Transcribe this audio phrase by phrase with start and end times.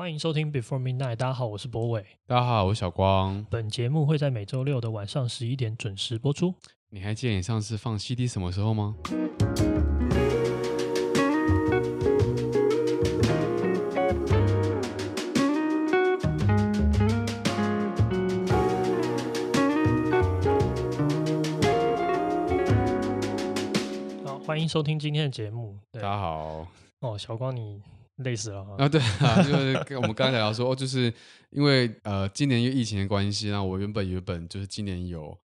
[0.00, 2.06] 欢迎收听 Before Midnight，大家好，我是博伟。
[2.26, 3.44] 大家好，我是小光。
[3.50, 6.54] 本节目会在每周六的晚上十一点准时播出。
[6.88, 8.96] 你还记得你上次放 CD 什么时候吗？
[24.24, 25.76] 好，欢迎收听今天的节目。
[25.92, 26.66] 大家好。
[27.00, 27.82] 哦，小光你。
[28.24, 28.88] 累死了啊！
[28.88, 31.12] 对啊，就是我们刚才聊说，哦，就是
[31.50, 35.36] 因为呃，今年因为疫情的关系，那我原本原本就是今年有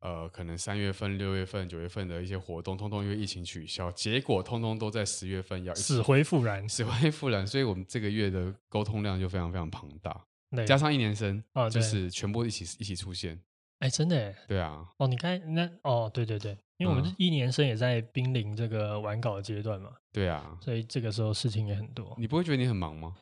[0.00, 10.24] 呃，可能三月份、六月份、九月份的一些活动，通通因为疫情取消，结果通通都在十月份要死灰复燃，死灰复燃，所以我们这个月的沟通量就非常非常庞大，
[10.66, 13.40] 加上一年生啊，就是全部一起一起出现。
[13.78, 14.34] 哎，真的？
[14.46, 14.84] 对啊。
[14.98, 16.56] 哦，你看那哦，对对对。
[16.82, 22.12] 因为我们一年生也在濒临这个完稿的阶段嘛，对啊，所以这个时候事情也很多。
[22.18, 23.14] 你不会觉得你很忙吗？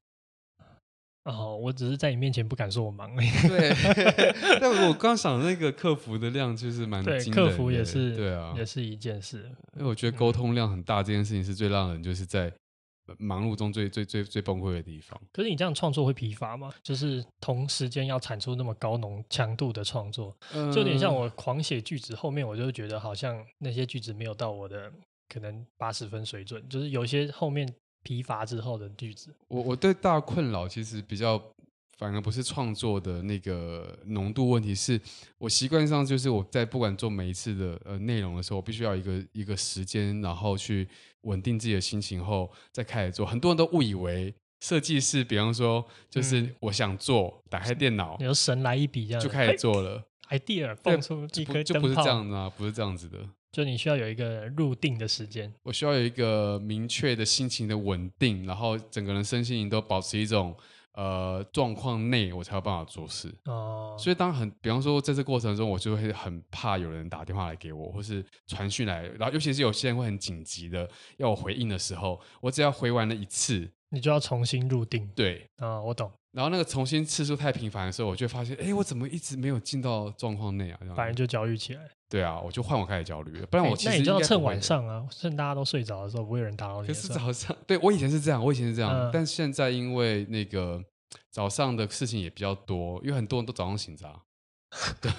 [1.24, 3.28] 哦，我只是在你面前不敢说我忙而已。
[3.47, 3.70] 对，
[4.58, 9.50] 但我刚想那个客服的量就是蛮对，客服也是，对啊，也是一件事。
[9.77, 12.50] 因为我觉得沟通量很大这件事情是最让人就是在。
[13.19, 15.20] 忙碌中最最最最崩溃的地方。
[15.33, 16.72] 可是你这样创作会疲乏吗？
[16.83, 24.92] 就是同时间要产出那么高浓强度的创作，就有点像我狂写句子，后面我就觉得好像那些句子没有到我的
[25.28, 27.70] 可能八十分水准，就是有些后面
[28.03, 29.34] 疲乏之后的句子。
[29.48, 31.42] 我我对大困扰其实比较。
[31.98, 34.98] 反而不是创作的那个浓度问题，是
[35.36, 40.88] 我习惯上就是我在不管做每一次的呃内容的时候，我必须要一个一个时间，然后去
[41.22, 43.26] 稳定自己的心情后再开始做。
[43.26, 53.18] 很多人都误以为设计是，比方说就是我想做，嗯、打开电脑，有神来一笔这样就开始做了，idea 放出一颗灯泡，就不是这样的啊，不是这样子的。
[53.52, 60.56] 就你需要有一个入定的时间，我需要有一个明确的心情的稳定，然后整个人身心灵都保持一种。
[60.92, 63.96] 呃，状况内我才有办法做事哦。
[63.98, 70.88] 所以当很，比方说在这过程中，我就会很怕有人打电话来给我，或是传讯来，然后尤其是有些人会很紧急的
[71.19, 75.09] 要我回应的时候，我只要回完了一次，你就要重新入定。
[75.15, 76.10] 对，啊、哦，我懂。
[76.32, 80.78] 然后那个重新次数太频繁的时候，我就会发现，哎，我怎么一直没有进到状况内啊？
[80.94, 81.82] 反正就焦虑起来。
[82.08, 83.46] 对啊，我就换我开始焦虑了。
[83.46, 86.88] 不然我其实那你就要趁晚上啊，趁大家都睡着的时候，不会有人打扰你。
[86.88, 90.82] 可是早上，对，我以前是这样，我以前是这样，嗯、但现在因为那个
[91.30, 94.20] 早上的事情也比较多，因为很多人都早上醒着、啊，
[95.00, 95.10] 对，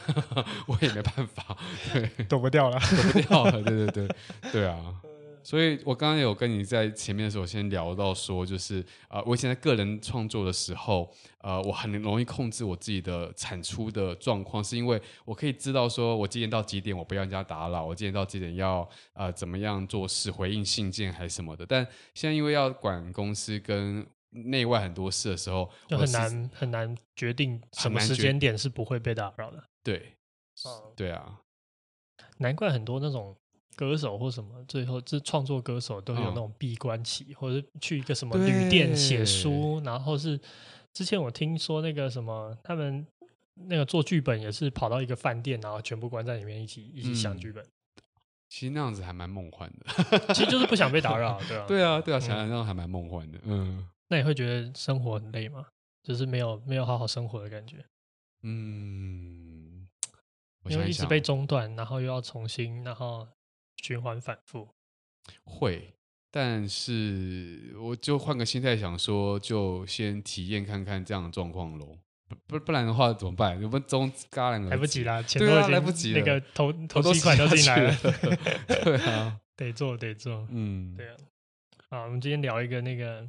[0.67, 1.57] 我也没办法，
[1.93, 4.15] 对，躲不掉了， 躲不掉了，对对对，
[4.51, 5.01] 对啊。
[5.43, 21.65] 所以，我刚刚有跟你在前面的时候先聊到说，就是啊、呃，我以前在个人创作的时候，呃，我很容易控制我自己的产出的状况，是因为我可以知道说，我几点到几点我不要人家打扰，我几点到几点要呃怎么样做事，回应信件还是什么的。
[21.65, 29.63] 但现在因为要管公司跟内外很多事的时候，就很难很难决定什么时间点是不会被打扰的。
[29.83, 30.15] 对，
[30.65, 31.41] 嗯、对啊，
[32.37, 33.35] 难怪很多那种。
[33.81, 40.39] 歌手或什么，最后这创作歌手都有那种闭关期，嗯、或者去一个什么旅店写书，然后是
[40.93, 43.03] 之前我听说那个什么，他们
[43.55, 47.65] 那个做剧本也是跑到一个饭店，然后全部关在里面一起一起想剧本。
[48.49, 53.89] 其实那样子还蛮梦幻的，其实就是不想被打扰，对啊，对啊，对啊，想想那样还蛮梦幻的，嗯。
[54.09, 55.65] 那你会觉得生活很累吗？
[56.03, 57.83] 就是没有没有好好生活的感觉？
[58.43, 59.87] 嗯，
[60.69, 63.27] 因为一直被中断，然后又要重新，然后。
[63.81, 64.69] 循环反复，
[65.43, 65.93] 会，
[66.29, 71.97] 但是我就换个心态想说，就先体验看看这样的状况喽。
[72.27, 73.61] 不不不然的话怎么办？
[73.61, 77.97] 我们中嘎两个来不及了，钱都已经、啊、来不及了，那个投投几款都进来了。
[78.83, 81.17] 对啊，得做得做，嗯，对啊。
[81.89, 83.27] 好，我们今天聊一个那个，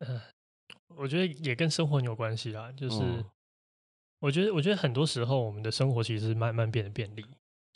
[0.00, 0.20] 呃，
[0.96, 2.70] 我觉得也跟生活很有关系啦。
[2.72, 3.24] 就是、嗯、
[4.18, 7.24] 我觉得，我觉得很多时候我们的生活其实慢慢变得便利。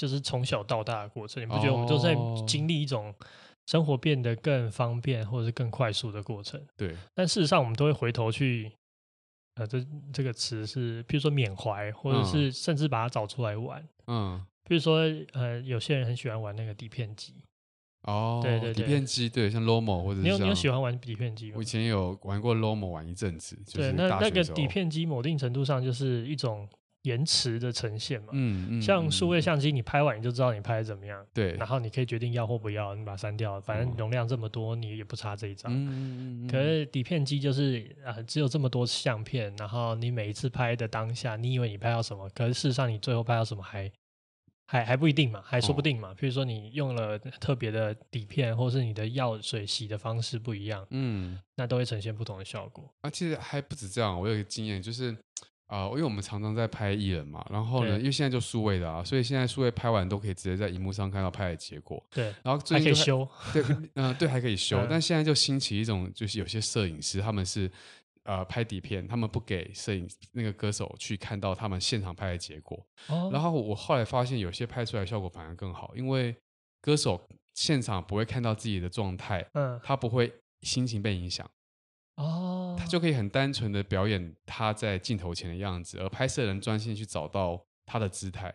[0.01, 2.17] 就是从小到大的过程，你不觉得我们都在
[2.47, 3.15] 经历一种
[3.67, 6.59] 生活变得更方便或者是更快速的过程？
[6.75, 6.97] 对。
[7.15, 8.73] 但事实上，我们都会回头去，
[9.57, 13.87] 呃，这这个词是，比如说缅怀，或者是甚至把它找出来玩。
[14.07, 14.43] 嗯。
[14.67, 15.01] 比如说，
[15.35, 17.35] 呃，有些人很喜欢玩那个底片机。
[18.05, 18.41] 哦。
[18.43, 18.83] 对对对。
[18.83, 20.23] 底片机，对，像 Lomo 或者是。
[20.23, 21.57] 你有你有喜欢玩底片机吗？
[21.59, 23.55] 我以前有玩过 Lomo 玩一阵子。
[23.75, 26.67] 对，那那个底片机，某定程度上就是一种。
[27.05, 35.73] 延迟的呈现嘛，嗯嗯，像数位相机，你拍完你就知道你拍的怎么样，对，然后你可以决定要或不要，你把它删掉，反正容量这么多，你也不差这一张。
[35.73, 43.91] 嗯嗯，可是底片机就是啊，只有这么多相片，然后你每一次拍的当下，你以为你拍到什么，可是事实上你最后拍到什么还
[44.67, 46.13] 还还不一定嘛，还说不定嘛。
[46.15, 52.93] 比、哦、如说你用了特别的底片，或是你的药水洗的方式不一样，嗯，那都会呈现不同的效果。
[53.01, 55.17] 啊，其实还不止这样，我有一个经验就是。
[55.71, 62.05] 啊、呃，因为我们常常在拍艺人嘛，然后呢，因为现在就数位的啊，所以现在数位拍完都可以直接在荧幕上看到拍的结果。
[62.11, 63.27] 对，然后还可以修。
[63.55, 63.63] 对，
[63.95, 64.85] 嗯、呃，对，还可以修。
[64.91, 67.71] 但现在就兴起一种，就是有些摄影师他们是
[68.25, 72.85] 呃拍底片，他们不给摄影那个歌手去看到他们现场拍的结果。
[73.07, 73.31] 哦。
[73.33, 76.35] 然后我后来发现，有些拍出来效果反而更好，因为
[76.81, 77.21] 歌手
[77.55, 80.33] 现场不会看到自己的状态，嗯，他不会
[80.63, 81.49] 心情被影响。
[82.21, 88.55] 哦，他就可以很单纯的表演他在镜头前的样子，而拍摄人专心去找到他的姿态。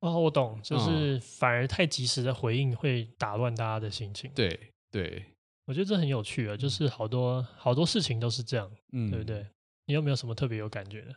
[0.00, 4.30] 哦，我懂，就是反而太及时的回应会打乱大家的心情。
[4.34, 5.24] 对对，
[5.64, 9.44] 我觉得这很有趣啊，就是好多好多事情都是这样，嗯，对不对？
[9.86, 11.14] 你有没有什么特别有感觉的？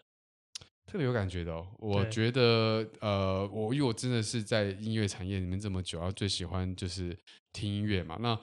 [0.88, 7.16] 特别有感觉的哦，我觉得呃，我因为我真的是在音乐产业里面这么久，然后最喜欢就是
[7.54, 8.40] 听音乐嘛，那。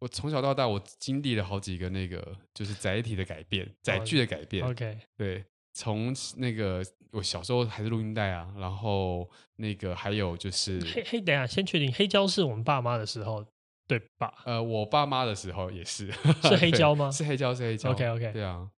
[0.00, 4.64] 我从小到大，我经历了好几个那个，就是载体的改变，载具的改变。
[4.66, 13.44] OK，对，从那个我小时候还是录音带啊，然后那个还有就是黑黑，等下先确定黑胶是我们爸妈的时候，
[13.88, 14.42] 对吧？
[14.44, 16.10] 呃，我爸妈的时候也是，
[16.42, 17.10] 是黑胶吗？
[17.10, 17.90] 是黑胶，是黑胶。
[17.90, 18.68] OK OK，对啊，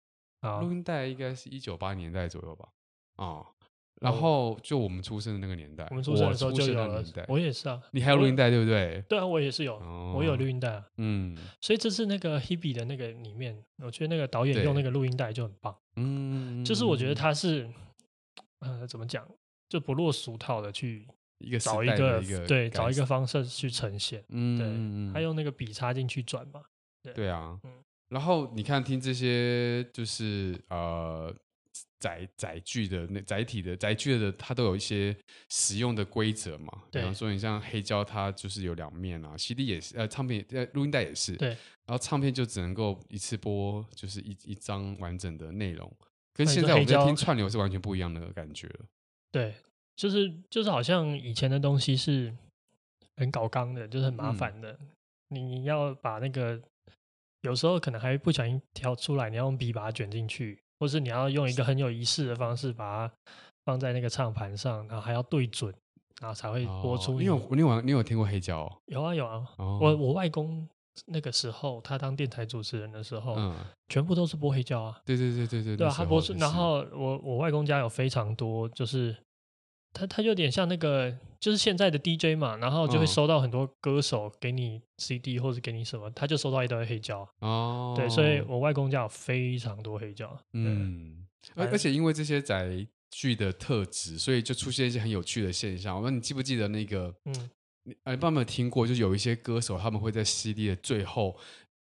[0.61, 2.69] 录音带应该是一九八年代左右吧？
[3.17, 3.45] 啊。
[4.01, 7.03] 然后就我们出生的那个年代，我们出生的时候就有了。
[7.29, 9.03] 我也是啊，你还有录音带对不对？
[9.09, 9.77] 对啊，我也是有，
[10.15, 10.83] 我有录音带。
[10.99, 15.75] 嗯，所以这是那个 Hebe 的那个里面，我觉得那个导演用那个录音带就很棒。
[15.97, 17.67] 嗯，就是我觉得他是，
[18.61, 19.27] 呃，怎么讲，
[19.71, 21.07] 就不落俗套的去
[21.39, 24.23] 一个找一个对找一个方式去呈现。
[24.29, 26.61] 嗯，对，他用那个笔插进去转嘛。
[27.15, 27.73] 对啊，嗯。
[28.11, 31.35] 然后你看，听这些就是呃。
[31.99, 35.17] 载载具的那载体的载具的，它都有一些
[35.49, 36.83] 使用的规则嘛。
[36.91, 37.01] 对。
[37.01, 41.37] 比方说，你像黑胶，它就是有两面啊，CD 也是，呃，唱片呃，录音带也是。
[41.37, 41.49] 对。
[41.49, 45.91] 然后唱片就只能够一次播，就是一一张完整的内容，
[46.35, 48.87] 跟现在我们在听 串流是完全不一样的感觉了。
[49.31, 49.55] 对，
[49.95, 52.35] 就是就是好像以前的东西是
[53.17, 54.73] 很搞刚的，就是很麻烦的。
[54.81, 54.89] 嗯。
[55.29, 56.61] 你要把那个
[57.41, 60.61] 有时候可能还不小心挑出来，你要用笔把它卷进去。
[60.79, 63.15] 或是你要用一个很有仪式的方式把它
[63.65, 65.75] 放在那个唱盘上，然后还要对准，
[66.21, 67.19] 然后才会播出。
[67.19, 68.73] 你有你有你有听过黑胶哦？
[68.87, 69.45] 有啊有啊。
[69.59, 70.69] 我我外公
[71.07, 73.55] 那个时候他当电台主持人的时候，嗯，
[73.89, 75.01] 全部都是播黑胶啊。
[75.05, 75.77] 对对对对对。
[75.77, 76.33] 对啊，他播出。
[76.35, 79.17] 然后我我外公家有非常多，就是
[79.97, 81.11] 他他有点像那个，
[81.41, 87.27] 就是现在的 DJ 嘛，然后就会收到很多歌手给你 CD 或者给你什么，他就收到一堆黑胶。
[87.39, 90.39] 哦，对，所以我外公家有非常多黑胶。
[90.53, 95.97] 嗯，而而且因为这些载具的特质，所以就出现一些很有趣的现象。
[95.97, 97.15] 我说你记不记得那个？
[97.25, 97.51] 嗯，
[97.85, 98.87] 你不知道有没有听过？
[98.87, 101.35] 就有一些歌手他们会在 CD 的最后，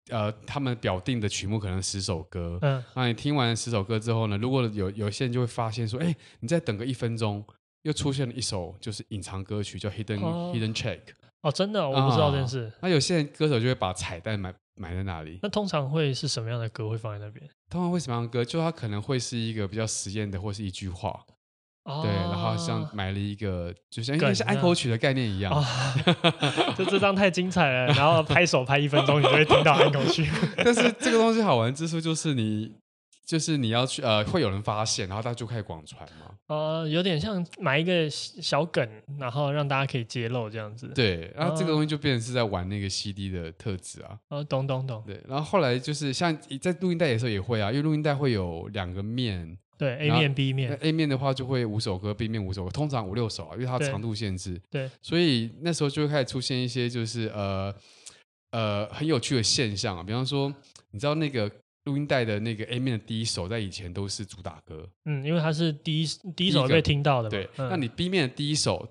[0.09, 2.57] 呃，他们表定的曲目可能十首歌。
[2.61, 4.37] 嗯，那你听完十首歌之后呢？
[4.37, 7.45] 如果有有些人就会发现说，哎，你再等个一分钟。
[7.83, 10.99] 又出现了一首就是隐藏歌曲，叫 Hidden、哦、Hidden Track。
[11.41, 12.69] 哦，真的，我不知道这件事。
[12.81, 15.39] 那、啊、有些人歌手就会把彩蛋埋埋在那里。
[15.41, 17.49] 那通常会是什么样的歌会放在那边？
[17.69, 18.43] 通常会什么样的歌？
[18.43, 21.17] 就它可能会是一个比较实验的，或是一句话。
[21.85, 25.53] 哦、对，然后像埋了一个，就像因为是安可曲的概念一样。
[25.53, 25.65] 哦、
[26.77, 30.29] 就这张太精彩了，然后拍手拍一分钟，你就会听到安口曲。
[30.57, 32.73] 但是这个东西好玩之处就是你。
[33.29, 36.33] 就是你要去呃，会有人发现，然后大家就开始广传嘛。
[36.47, 40.87] 呃，有点像埋一个小梗，然后让大家可以揭露这样子。
[40.95, 44.17] 对，然后这个东西就变成是在玩那个 CD 的特质啊。
[44.29, 45.03] 哦，懂懂懂。
[45.05, 49.55] 对，然后后来就是像在录音带的时候也会啊，因为录音带会有两个面。
[49.77, 50.75] 对，A 面 B 面。
[50.81, 54.59] A 面的话就会五首歌，B 面五首歌，通常五六首啊，因为它长度限制。
[54.71, 54.89] 对。
[55.03, 57.71] 所以那时候就会开始出现一些就是呃
[58.49, 60.51] 呃很有趣的现象啊，比方说
[60.89, 61.47] 你知道那个。
[61.85, 64.87] 录音带的那个 A 面的第一首，在以前都是主打歌。
[65.05, 66.05] 嗯，因为它是第一
[66.35, 67.29] 第一首被听到的。
[67.29, 68.87] 对，嗯、那你 B 面的第一首，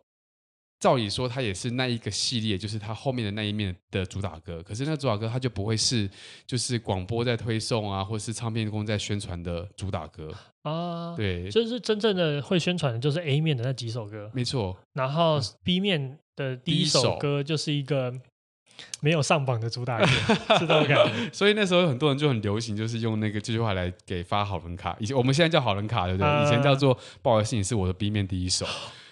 [0.80, 4.62] 照理说它也是那一个系列，就是它后面的那一面的主打歌。
[4.62, 6.09] 可是那主打歌它就不会是，
[6.47, 11.14] 就是广播在推送啊，或是唱片公司在宣传的主打歌啊。
[11.14, 14.30] 对，就是真正的会宣传的，就是 A 面的那几首歌。
[14.35, 14.76] 没错。
[14.95, 18.12] 然后 B 面的第一首歌就是一个。
[19.00, 21.12] 没有上榜的主打歌，是这种感觉。
[21.32, 24.97] 所以那时候很多人就很流行，就是用那个这句话来给发好人卡。
[24.99, 26.26] 以前我们现在叫好人卡，对不对？
[26.26, 28.66] 呃、以前叫做不好意思，你是我的 B 面第一首。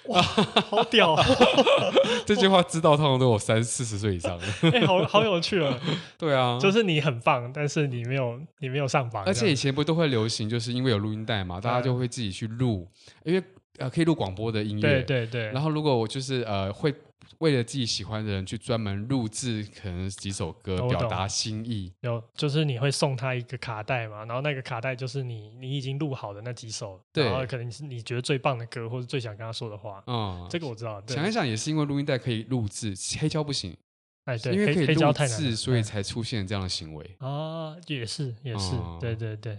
[0.08, 1.24] 哇，好屌、啊！
[2.24, 4.38] 这句话知道，通常都有三四十岁以上。
[4.62, 5.76] 哎、欸，好好有趣啊！
[6.16, 9.24] 对啊，就是你很棒，但是你没有你没有上榜。
[9.26, 12.88] 而且以前不都会流行，就是因为有录音带嘛，大家就会自己去录，
[13.24, 13.42] 因为。
[13.78, 15.52] 呃可以录广播的音乐，对对对。
[15.52, 16.90] 然后如果我就是呃会
[17.38, 21.92] 为了自己喜欢的人去专门录制可能几首歌，表达心意。
[22.00, 30.02] 有，就是你会送他一个卡带嘛，然后那个卡带就是你你已经录好的那几首，对，然后可能是你觉得最棒的歌或者最想跟他说的话。
[30.06, 31.02] 嗯，这个我知道。
[31.06, 33.76] 想一想，也是因为录音带可以录制，黑胶不行。
[34.24, 39.56] 哎，对，因为可以录制，了所以才出现这样的行为啊，也是，也是，嗯、对对对，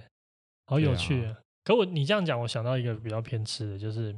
[0.66, 1.32] 好有趣啊！
[1.32, 4.14] 啊可我你这样讲，我想到一个比较偏吃的，就是，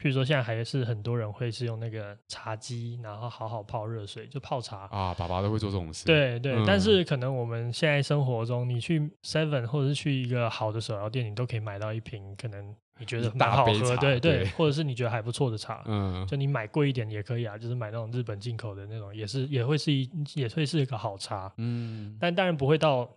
[0.00, 6.06] 譬如说现在还是很多人会是用那个茶几，然后好好泡热水，就泡茶啊，爸爸都会做这种事。
[6.06, 12.74] 对对，嗯、但是可能我们现在生活中，你去 Seven 或者是去一个好的手摇店，你都可以买到一瓶可能。
[12.98, 23.08] 你觉得蛮好喝，对对，或者是你觉得还不错的茶，嗯，就你买贵一点也可以啊，就是买那种日本进口的那种，也是也会是一也会是一个好茶，嗯，但当然不会到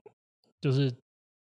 [0.61, 0.89] 就是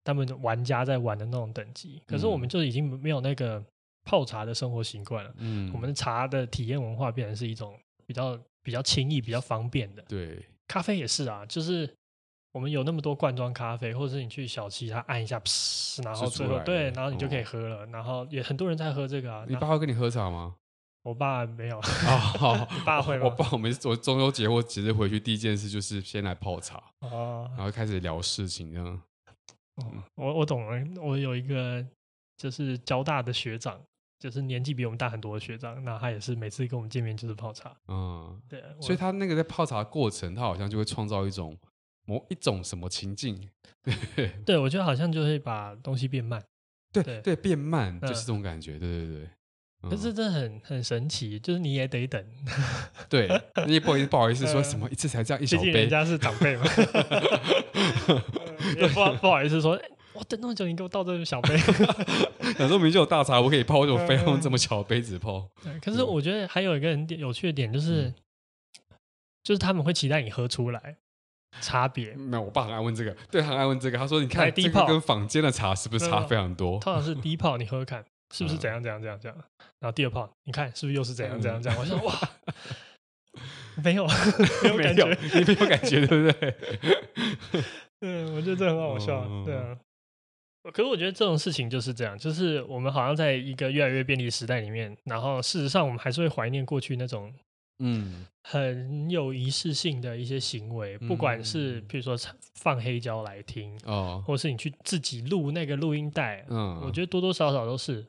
[0.04, 3.62] 他们玩家在玩的那种等级，可是我们就已经没有那个
[4.10, 11.88] 泡茶的生活习惯了，嗯，我们的茶的体验文化变成是一种比较比较轻易、比较方便的，对，咖啡也是啊，就是。
[12.52, 15.40] 我们有那么多罐装咖啡，或者是你去小七，他按一下，
[16.02, 17.86] 然后最后对，然后你就可以喝了。
[17.86, 19.46] 然后也很多人在喝这个啊。
[19.48, 20.56] 你爸会跟你喝茶吗？
[21.04, 21.78] 我爸没有。
[21.78, 23.26] 哦，你爸会吗？
[23.26, 29.00] 我爸我每次我中秋节或节日回去，第一件事就是先来泡茶，哦，然后开始聊事情这样。
[29.76, 29.84] 哦，
[30.16, 31.00] 我我懂了。
[31.00, 31.86] 我有一个
[32.36, 33.80] 就是交大的学长，
[34.20, 37.74] 就是年纪比我们大很多的学长，那他也是每次跟我们见面就是泡茶。
[37.88, 38.62] 嗯，对。
[38.80, 41.58] 所以他那个在泡茶的过程，他好像就会创造一种。
[42.06, 43.48] 某一种什么情境？
[44.16, 46.42] 对， 对我觉得好像就会把东西变慢。
[46.92, 48.78] 对对，对，变慢就是这种感觉。
[48.78, 52.24] 嗯、对对对，可是这很很神奇，就是你也得等。
[53.08, 53.28] 对，
[53.64, 56.64] 你也不好意思不好意思说什么一次才这样 一小杯，毕竟人家是长辈嘛。
[58.76, 59.80] 也不不好意思说，
[60.20, 61.56] 我等那么久，你给我倒这个小杯。
[61.56, 65.48] 很多明明就有大茶，我可以泡，为什么非要用这么小的杯子泡？
[65.64, 68.14] 对，可是我觉得还有一个很有趣的点，就是、嗯、
[69.42, 70.96] 就是他们会期待你喝出来。
[71.60, 73.98] 差别没有，我爸很爱问这个，对，很爱问这个。
[73.98, 76.78] 他说：“你看，这泡跟坊间的茶是不是差非常多？
[76.78, 79.36] 通常是第一泡，你喝喝看，是不是怎样怎样怎样怎样？
[79.80, 81.80] 然后第二泡，你看是不是又是怎样怎样怎样？
[81.80, 82.14] 我说哇，
[83.82, 84.06] 没有，
[84.62, 86.54] 没有感觉，你没有感觉，对不对？
[88.02, 89.76] 嗯，我觉得这很好笑，对啊。
[90.62, 97.32] 可是我觉得这种事情就是这样，就是我们好像在一个越来越便利的时代里面，然后事实上我们还是会怀念过去那种。”
[97.82, 102.14] 嗯，很有仪式性的一些行为，不管是比如说
[102.56, 108.06] 放黑胶来听，哦，或是你去自己录那个录音带，嗯，我觉得多多少少都是，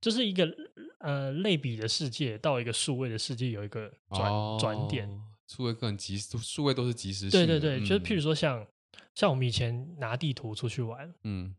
[0.00, 0.52] 就是一个
[0.98, 5.08] 呃类比的世界到一个数位的世界有一个转转、哦、点，
[5.46, 7.38] 数位更及时，数位都是及时性。
[7.38, 8.66] 对对对，嗯、就是譬如说像
[9.14, 11.54] 像我们以前拿地图出去玩，嗯。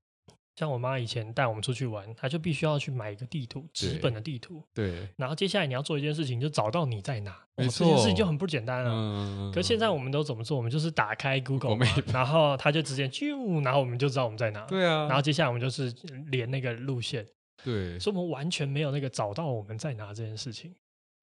[0.56, 4.64] 像我妈以前带我们出去玩，她就必须要去买一个地图，纸本的地图。
[4.74, 5.08] 对。
[5.18, 7.38] 然后接下来你要做一件事情，就找到你在哪。
[7.56, 7.86] 没错。
[7.86, 8.92] 这件事情就很不简单了。
[8.92, 9.52] 嗯。
[9.54, 10.56] 可是现在我们都怎么做？
[10.56, 11.78] 我们就是打开 Google，
[12.14, 14.62] 然后它就直接啾，然后我们就知道我们在哪。
[14.66, 15.08] 对啊。
[15.08, 15.94] 然后接下来我们就是
[16.28, 17.26] 连那个路线。
[17.64, 18.00] 对。
[18.00, 20.74] 所以我们完全没有那个找到我们在哪这件事情，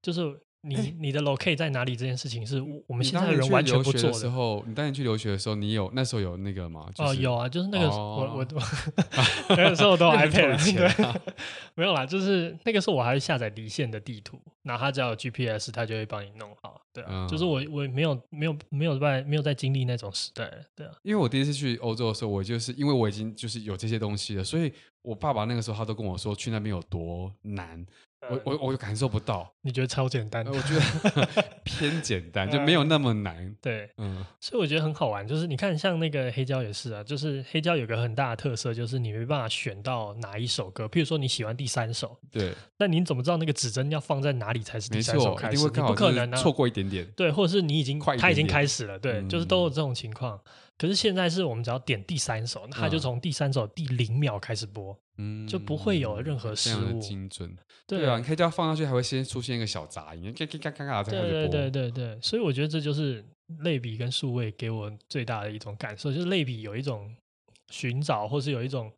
[0.03, 0.41] 就是。
[0.65, 1.97] 你你的 locate 在哪里？
[1.97, 4.13] 这件事情是我们现在的人完全不做的。
[4.13, 6.89] 时候，你当年去留学的时候，你有那时候有那个吗？
[6.99, 8.47] 哦，有啊，就是那个我我
[9.49, 11.23] 那个时候都有 iPad，对，
[11.75, 16.81] 没有啦，就是那个时候我还是下载离线的地图，然后它只要有 GPS，它就会帮你弄好。
[16.93, 20.93] 对啊，就是我我没有没有没有在没有在经历那种时代，对啊。
[21.03, 27.85] 因为我第一次去欧洲的时候，我就是因为我已经就是有这些东西了，所以我爸爸那个时候他都跟我说去那边有多难。
[28.31, 30.47] 我我我感受不到，你觉得超简单？
[30.47, 31.29] 我觉得
[31.65, 33.37] 偏简单，就没有那么难。
[33.37, 35.27] 嗯、对，嗯，所以我觉得很好玩。
[35.27, 40.87] 就是你看，像那个黑胶也是啊，就是黑胶有个很大的特色，就是你没办法选到哪一首歌。
[40.87, 45.57] 譬如说你喜欢第三首，对，那你怎么知道那个指针要放在哪里才是第三首开始？
[45.57, 47.07] 你不可能啊，错过一点点。
[47.17, 50.41] 对，或者是你已经快，它已经开始了，对，嗯、就是都有这种情况。
[50.79, 57.57] 可是现在是我们只要点第三首，那它就从第三首第零秒开始播，嗯，就不会有任何失误，精准。
[57.87, 61.33] 对啊，你可以叫放上去，还会先出现一个小杂音，咔咔咔咔咔，再开始播。
[61.33, 63.25] 对对对对对，所以我觉得这就是
[63.61, 67.15] 类比跟数位给我最大的一种感受，就是类比有一种
[67.71, 68.93] 寻找，或是有一种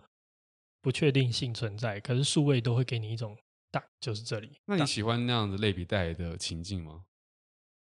[0.81, 3.37] 不确定性存在，可是数位都会给你一种
[3.71, 4.53] 大，就是这里。
[4.67, 7.05] 那你喜欢那样子类比带来的情境吗？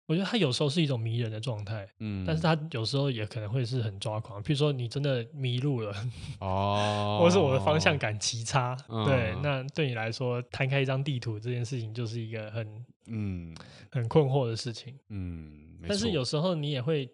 [0.10, 4.42] 我觉得他有时候是一种迷人的状态，嗯，但是他有时候也可能会是很抓狂。
[4.42, 5.96] 比如说你真的迷路了，
[6.40, 13.56] 哦，或者是我的方向感极差，嗯、对，那对你来说，摊开一张地图这件事情就是一个很，嗯，
[13.92, 17.06] 很困惑的事情，嗯，但是有时候你也会，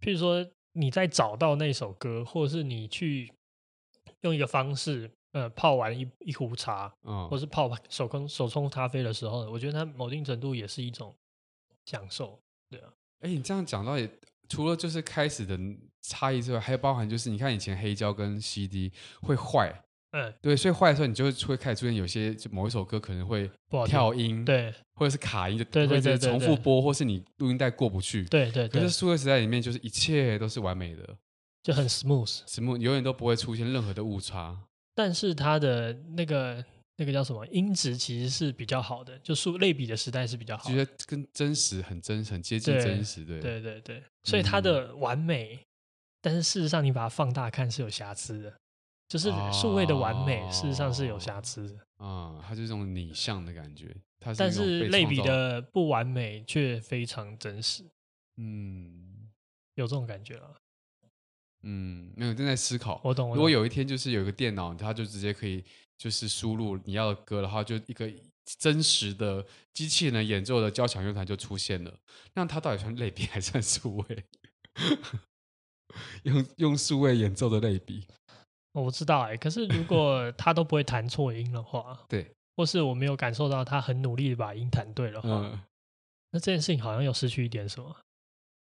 [0.00, 3.32] 譬如说你在找到那首歌，或者是你去
[4.20, 11.12] 用一个方式呃泡完一一壶茶，嗯，或是泡手冲手冲咖啡的时候，我觉得它某一定程度也是一种
[11.84, 12.88] 享受，对啊。
[13.20, 14.10] 哎，你这样讲到也，
[14.48, 15.58] 除了就是开始的
[16.02, 19.84] 差异之外，还有包含就是你看以前黑胶跟 CD 会坏。
[20.12, 23.48] 嗯，对，所以坏的时候，你就会会开始出现有些就某一首歌可能会
[23.86, 28.66] 跳音，对，或者是卡音，对对对，重复播，或是你录音带过不去，对对。
[28.66, 31.16] 可是数位时代里面，就是一切都是完美的，
[31.62, 34.58] 就很 smooth，smooth，永远都不会出现任何的误差。
[34.96, 36.64] 但是它的那个
[37.00, 44.02] 那个叫什么音质其实是比较好的，就数类比的时代是比较好的，觉得跟真实很真实，很接近真实，对对对对。
[44.24, 45.58] 所以它的完美，
[46.20, 48.54] 但是事实上你把它放大看是有瑕疵的。
[49.08, 51.74] 就是数位的完美，事实上是有瑕疵的。
[51.96, 57.82] 啊，它就是这种拟像的感觉，它是但是类比的不完美却非常真实。
[58.36, 59.30] 嗯，
[59.76, 60.54] 有这种感觉了。
[61.62, 63.00] 嗯，没有正在思考。
[63.04, 63.34] 我懂。
[63.34, 65.64] 如果有一天就是有一个电脑，它就直接可以
[65.98, 68.10] 就是输入你要的歌的话，就一个
[68.58, 71.94] 真实的机器人演奏的交响乐团就出现了。
[72.34, 74.24] 那它到底算类比 还算数位？
[76.22, 78.06] 用用数位演奏的类比。
[78.72, 85.60] 我知道哎、欸，可是如果 它都不会弹错音的话，对，或是我没有感受到它很努力的把音弹对的话，嗯，
[86.30, 87.96] 那这件事情好像又失去一点什么。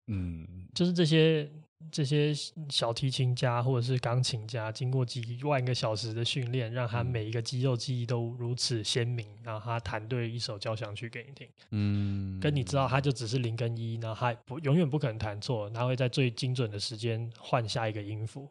[0.07, 1.51] 嗯，就是这些
[1.91, 2.33] 这些
[2.69, 11.49] 小提琴家或者是钢琴家，经过几万个小时的训练，让他每一个肌肉记忆都如此鲜明，然后他弹对一首交响曲给你听。
[11.71, 18.49] 嗯，跟你知道，他就只是零跟一，然后他不永远不可能弹错，他会在最精准的时间换下一个音符。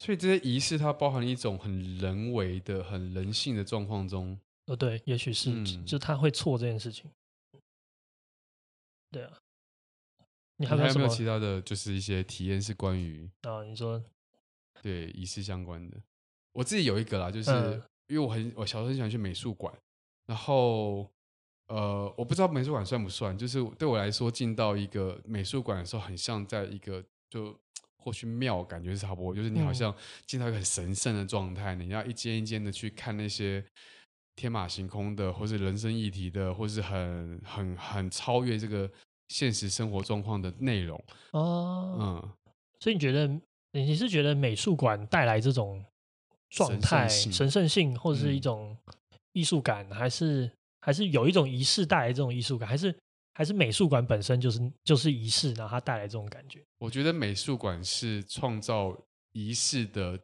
[0.00, 4.36] 所以这些仪式，它包含一种很人为的、很人性的状况中。
[4.66, 7.08] 哦，对，也许是，嗯、就他会错这件事情。
[9.12, 9.30] 对啊，
[10.56, 13.62] 你还有没有其他的就是一些体验是关于啊？
[13.64, 14.02] 你说，
[14.82, 15.96] 对仪式相关的，
[16.52, 19.72] 我自己有一个啦，就是、嗯、因为我很我小时候很喜欢去美术馆，
[20.26, 21.10] 然后
[21.68, 27.58] 呃，我不知道美术馆算不算，就是对我来说，进到一个美术馆的时候，很像在一个就。
[28.04, 29.94] 或许庙感觉是差不多，就是你好像
[30.26, 33.64] 进到一个很神圣的状态，嗯、你要一间一间的去看那些
[34.34, 38.90] 天马行空的，或是人生议题的，或是很很很超越这个
[39.32, 41.02] 现实生活状况的内容。
[41.30, 42.32] 哦，嗯，
[42.78, 43.28] 所以你觉得
[43.72, 45.82] 你是觉得美术馆带来这种
[46.50, 48.76] 状态、神圣性，或者是一种
[49.32, 52.94] 艺术感，嗯、还是还是有一种仪式带来这种艺术感，还是？
[53.34, 56.62] 还是美术馆本身就是就是仪式，然后它带来这种感觉。
[56.76, 58.94] 我觉得美术馆是创造
[59.32, 60.20] 仪式的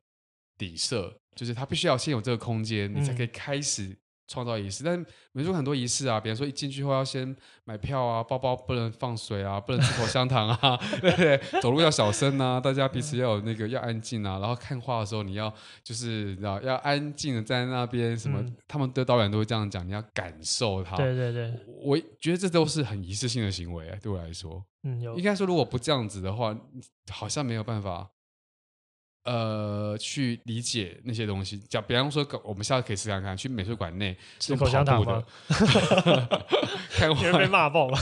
[0.58, 3.96] 底色，就是它必须要先有这个空间，你才可以开始。
[4.28, 4.96] 创造仪式，但
[5.32, 11.60] 美术馆很多仪式啊，比方说一进去后要先买票啊，包包不能放水啊，不能吃口香糖啊， 对不对？
[11.62, 20.94] 走路要小声啊，大家彼此要有那个要安静啊，然后看画的时候你要就是要要安静的站在那边，什么、嗯、他们的导演都会这样讲，你要感受它。
[20.96, 25.16] 对对对，我觉得这都是很仪式性的行为、啊，对我来说，嗯，有。
[25.16, 26.54] 应该说如果不这样子的话，
[27.10, 28.10] 好像没有办法。
[29.28, 35.22] 呃，去理解那些东西，讲比方说，我们下次可以试看看，去美术馆内吃口香糖吗？
[36.92, 37.98] 看会被骂爆吗？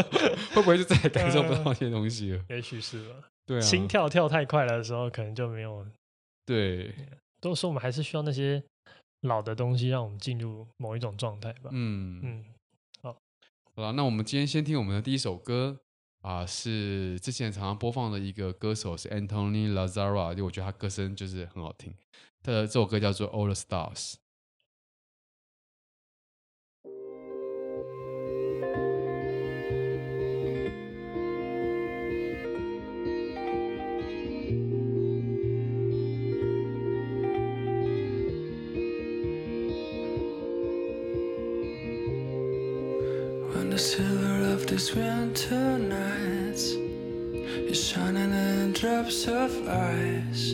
[0.54, 2.42] 会不会就再也感受不到那些东西了？
[2.48, 3.14] 呃、也许是吧。
[3.44, 5.86] 对啊，心跳跳太快了的时候，可能就没有。
[6.46, 6.94] 对，
[7.42, 8.62] 都说我们还是需要那些
[9.20, 11.68] 老的东西，让我们进入某一种状态吧。
[11.72, 12.44] 嗯嗯，
[13.02, 13.14] 好，
[13.76, 15.78] 好了，那我们今天先听我们的第一首歌。
[16.20, 21.94] 啊，是之前常常播放的一个歌手，是 Anthony Lazara，就我觉得他歌声就是很好听，
[22.42, 24.14] 他的这首歌叫做 All The Stars。
[44.70, 50.52] This winter nights, you're shining in drops of ice,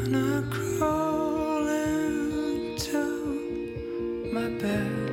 [0.00, 3.02] and I crawl into
[4.32, 5.07] my bed.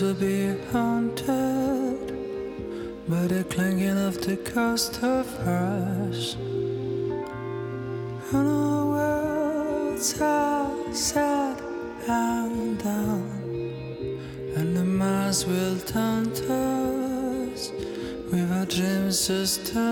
[0.00, 1.98] Will be haunted
[3.08, 6.34] by the clanging of the cost of rush.
[8.32, 11.60] And our worlds are sad
[12.08, 13.28] and down,
[14.56, 17.70] and the Mars will taunt us
[18.30, 19.26] with our dreams
[19.58, 19.91] turned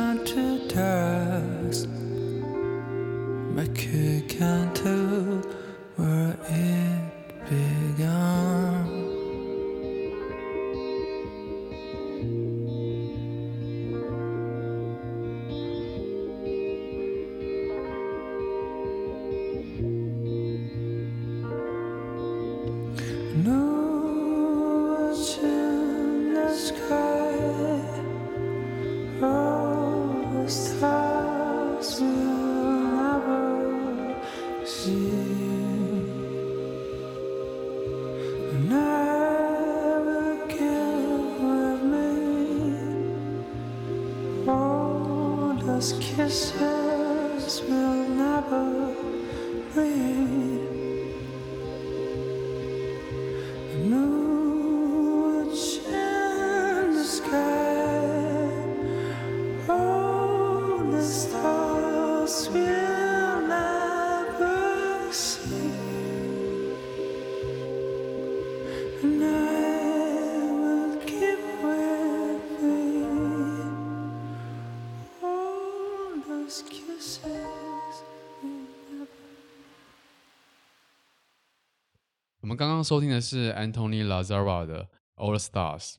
[82.61, 85.95] 刚刚收听的是 Anthony Lazara 的 All Stars。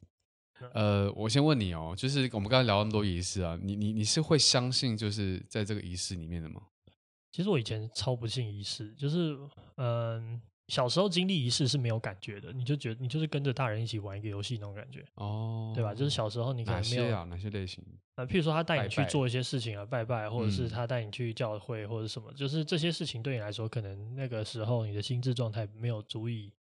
[0.75, 6.61] 呃，我先问你哦，就是我们刚才聊那么多仪式啊，你你你是会相信就是在这个仪式里面的吗？
[7.31, 9.35] 其实我以前超不信仪式，就是
[9.77, 10.39] 嗯，
[10.71, 15.93] 小时候经历仪式是没有感觉的，你就觉得你就是跟着大人一起玩一个游戏那种感觉，哦，对吧？
[15.93, 17.23] 就是小时候你可能没有哪些啊？
[17.25, 17.83] 哪些类型？
[18.15, 26.53] 呃，譬如说他带你去做一些事情啊，拜拜，或者是嗯他带你去教会或者什么，就是这些事情对你来说，可能那个时候你的心智状态没有足以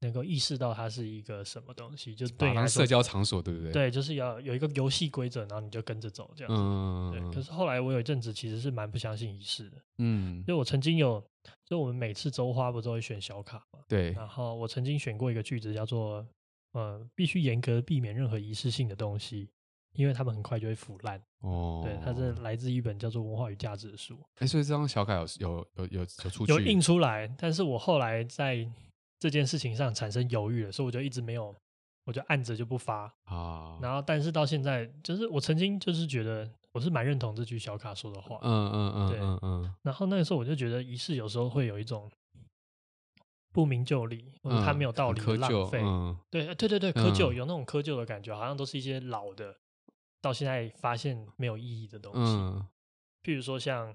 [0.00, 6.62] 能够意识到它是一个什么东西，就对社交场所，对不对？，对，就是要有一个游戏规则，然后你就跟着走这样子。
[6.62, 11.22] 嗯，对，可是后来我有一阵子其实是蛮不相信仪式的，嗯，就我曾经有，
[11.64, 16.24] 就我们每次周花不都会选小卡嘛，对，然后我曾经选过一个句子叫做，
[16.72, 19.48] 呃，必须严格避免任何仪式性的东西，
[19.94, 21.20] 因为他们很快就会腐烂。
[21.40, 28.68] 哦，对，它是来自一本叫做《文化与价值》的书，哎，所以这张小卡有有有有有出去，有印出来，但是我后来在
[29.18, 31.54] 这件事情上产生犹豫了，所以我就一直没有，
[32.04, 33.12] 我就按着就不发。
[33.24, 42.10] 啊，然后，但是到现在，就是我曾经就是觉得我是蛮认同这句小卡说的话，嗯嗯嗯对嗯嗯，然后那个时候我就觉得仪式有时候会有一种
[43.52, 45.80] 不明就里，或者它没有道理的浪费。
[45.82, 49.56] 嗯对对对对，窠臼、嗯有那种窠臼的感觉，好像都是一些老的，
[50.20, 52.20] 到现在发现没有意义的东西。
[52.20, 52.66] 嗯
[53.24, 53.92] 譬如说像，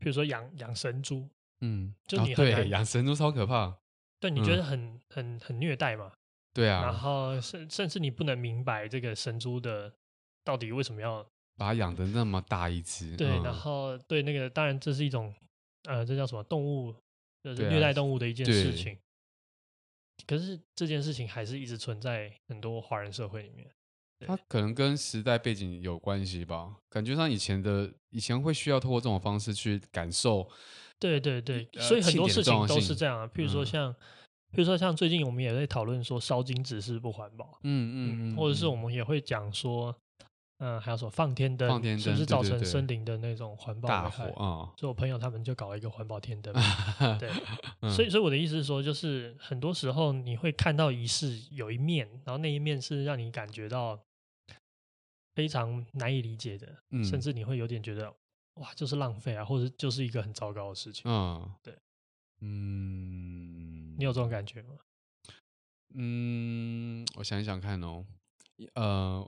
[0.00, 1.26] 譬如说养养神猪，
[1.60, 3.74] 嗯，就哦对你很难养神猪超可怕，
[4.20, 6.12] 对，你觉得很、很很虐待嘛？
[6.54, 9.92] 对啊然啊，后甚甚至你不能明白这个神猪的
[10.44, 11.22] 到底为什么要
[11.56, 15.32] 把它养的那么大一只，对，嗯然后对那个当然这是一种
[15.84, 16.92] 呃，这叫什么动物，
[17.44, 18.98] 就是对啊虐待动物的一件事情。
[20.26, 23.70] 可是这件事情还是一直存在很多华人社会里面。
[24.26, 30.50] 它可能跟时代背景有关系吧，感觉上以前的以前会需要透过这种方式去感受，
[30.98, 33.26] 对对对，呃所以很多事情都是这样啊。
[33.34, 33.92] 譬如说嗯像，
[34.52, 39.94] 譬如说像最近我们也在讨论说烧金纸是不环保，嗯嗯嗯，或者是嗯我们也会讲说，
[40.58, 46.52] 嗯、还有什么放天灯，放天灯是不是造成森林的那种环保大火啊，所以我朋友他们就搞了一个环保天灯，
[47.20, 47.30] 对，
[47.80, 54.00] 嗯所以所以我的意思是说，就是很多时候你会看到仪式有一面，然后那一面是让你感觉到
[55.36, 58.12] 非常难以理解的，嗯甚至你会有点觉得
[58.58, 61.02] 哇，就是浪费啊，或者就是一个很糟糕的事情。
[61.04, 61.72] 嗯，对，
[62.40, 64.74] 嗯，你有这种感觉吗？
[65.94, 68.04] 嗯，我想一想看哦，
[68.74, 69.20] 呃，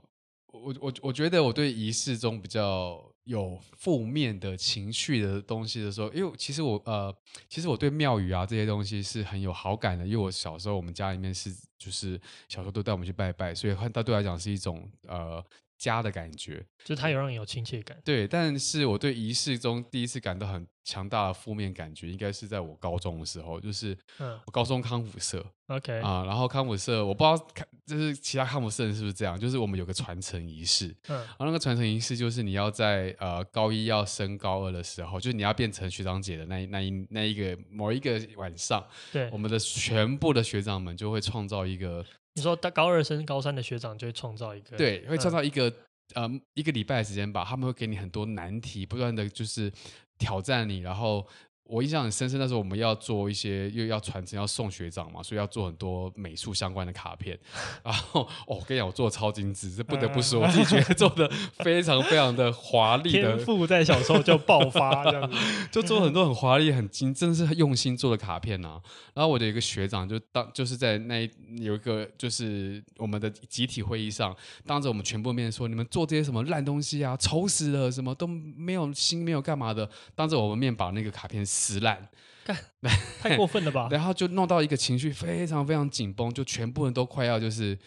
[0.47, 7.15] 我我我觉得我对仪式中比较有负面的情绪的东西的时候，因为其实我呃，
[7.49, 15.43] 其实我对庙宇啊这些东西是很有好感的，因为我小时候我们家里面是就是小时候都带我们去拜拜，所以他对我来讲是一种呃。
[15.81, 17.99] 家的感觉，就是他有让你有亲切感。
[18.05, 23.97] 对，但是我对仪式中第一次感到很强大的负面感觉，应该是在我高中的时候，就是
[24.45, 27.47] 我高中康复社，OK 啊，然后康复社我不知道，
[27.87, 42.05] 就是其他康复社人是不是这样，就是我们有个传承仪式，嗯，然后那个传承仪式就是你要在呃高一要升高二的时候，就是你要变成学长姐的那一那一那一个某一个晚上，对，我们的全部的学长们就会创造一个。
[42.33, 45.69] 你说，到高二升高三的学长就会创造一个，对，会创造一个，
[46.15, 49.71] 嗯、呃，一个礼拜的时间吧，他们会给你很多难题，不断的就是
[50.17, 51.27] 挑战你，然后。
[51.71, 57.39] 我印象很深深，那时候我们要做一些，又要传承，要送学长嘛，所以要做很多美术相关的卡片。
[57.81, 63.37] 然后，哦，我跟你讲，我做的超精致，这不得不说，我自己觉得做的非常非常的华丽的。
[63.37, 65.37] 天赋在小时候就爆发，这样子，
[65.71, 68.81] 就做很多很华丽、很精，真的是用心做的卡片啊。
[69.13, 71.21] 然后我的一个学长就当就是在那
[71.57, 81.45] 有一个就是我们的集体会议上，当着我们全部面说，你们做这些什么烂东西啊，丑死了，什么都没有心，没有干嘛的，当着我们面把那个卡片。
[81.45, 82.09] 撕烂，
[82.43, 82.57] 干，
[83.21, 83.87] 太过分了吧？
[83.91, 87.77] 然后就弄到一个情绪非常非常紧绷，就全部人都快要就是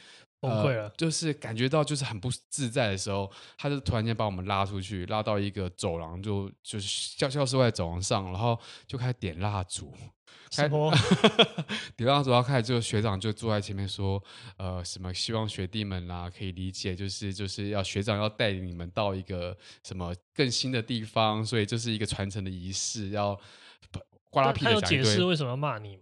[0.40, 9.92] 崩溃了，就是感觉到就是很不自在的时候，他就突然间把我们拉出去，拉到一个走廊，就就是教教室外走廊上，然后就开始点蜡烛，
[10.50, 10.92] 什么？
[11.96, 14.22] 点蜡烛，然后开始就学长就坐在前面说，
[14.58, 23.40] 呃，什么希望学弟们啦可以理解，就是就是要学长要带领你们到一个什么更新的地方，所以这是一个传承的仪式要。
[24.30, 25.98] 呱啦屁的讲一堆，他有解释为什么要骂你？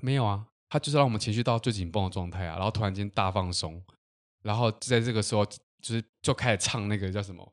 [0.00, 3.82] 没有啊，他就是让我们情绪到最紧绷的状态啊，然后突然间大放松，
[4.42, 7.52] 然后在这个时候就是就开始唱那个叫什么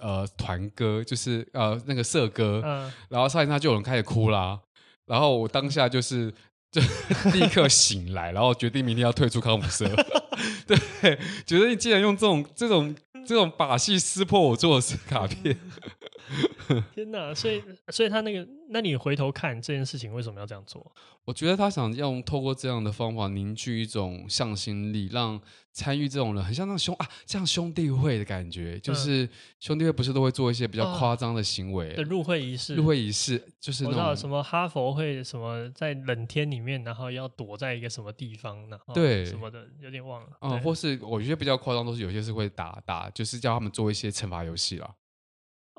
[0.00, 4.60] 呃团歌，就是呃那个社歌，嗯，然后上一下就有人开始哭啦，
[5.06, 6.32] 然后我当下就是
[6.70, 6.80] 就
[7.32, 9.88] 立刻醒来，然后决定明天要退出康姆社，
[10.66, 12.94] 对，觉得你既然用这种这种
[13.26, 15.58] 这种把戏撕破我做的 卡片。
[16.94, 17.34] 天哪！
[17.34, 20.92] 所以，所以他那个，那你回头看这件事情，为什么要这样做？
[21.24, 25.40] 我觉得他想用透过这样的方法凝聚一种向心力，让
[25.72, 28.78] 参与这种人很像那种兄啊，像兄弟会的感觉。
[28.80, 29.28] 就是
[29.60, 32.74] 兄弟会不是都会做一些比较夸张的行为的入会仪式？
[32.74, 38.78] 入会仪式就是那种什么哈佛会什么在冷天里面，然后要躲在一个什么地方呢？
[38.94, 40.30] 对，什么的有点忘了。
[40.40, 44.90] 嗯，或是我觉得比较夸张，都是有些是会打打，就是叫他们做一些惩罚游戏啦。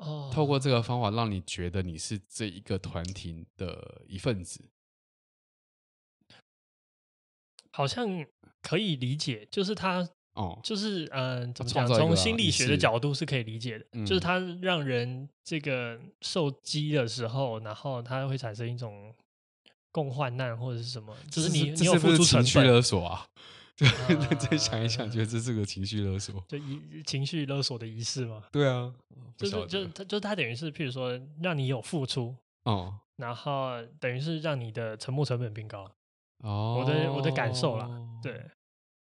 [0.00, 4.64] 哦，透过这个方法，让你觉得你是这一个团体的一份子，
[7.70, 8.26] 好像
[8.62, 9.46] 可以理解。
[9.50, 11.86] 就是他，哦，就是嗯、呃，怎么讲？
[11.86, 13.86] 从心理学的角度是可以理解的。
[13.92, 19.14] 嗯、就是他让人这个受激的时候，然后他会产生一种
[19.92, 21.14] 共患难或者是什么？
[21.30, 23.26] 就是你，你有付出成本，情绪勒索啊。
[23.80, 28.44] 对， 再想一想，觉得这是个情绪勒索，就仪情绪勒索的仪式嘛？
[28.52, 28.92] 对啊，
[29.36, 35.90] 就是就他就他等于是，譬如说让你有付出哦，然后等于是让你的沉没成本变高
[36.38, 37.88] 哦，我的我的感受啦，
[38.22, 38.44] 对，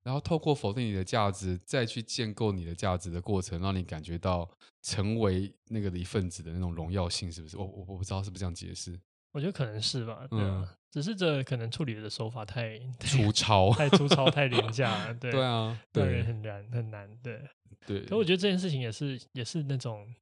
[0.02, 4.48] 然后透过否定你的价值，再去建构你的价值的过程，让你感觉到
[4.80, 7.58] 成为那个的一份子的那种荣耀性，是不是？
[7.58, 8.98] 我我我不知道是不是这样解释。
[9.32, 17.42] 我觉得可能是吧，对啊，嗯、只是这可能处理的手法太，太粗糙，太粗糙， 太廉价了，对，对啊，让人很难很难，对，
[17.86, 18.04] 对。
[18.04, 20.14] 可我觉得这件事情也是也是那种，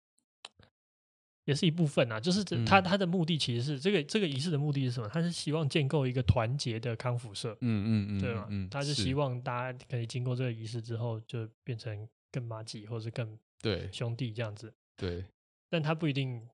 [1.45, 5.09] 也是一部分啊，就是他他的目的其实是这个这个仪式的目的是什么？
[5.09, 8.49] 他是希望建构一个团结的康复社，嗯嗯嗯，对吗？
[8.71, 15.25] 他是希望大家可以经过这个仪式之后，就变成更麻吉，或是更对兄弟这样子，对。
[15.69, 16.49] 但他不一定。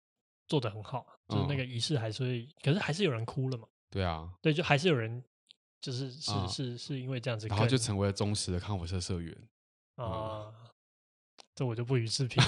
[0.47, 3.67] 做的很好，就是那个仪式还是会，嗯、可是还是有人哭了嘛？
[3.91, 5.23] 对啊，对，就还是有人，
[5.81, 9.37] 就是是、嗯、是是因为这样子，然后就成为了忠实的康复社社员
[9.97, 10.47] 啊。
[10.47, 10.55] 嗯、
[11.55, 12.43] 这我就不予置评。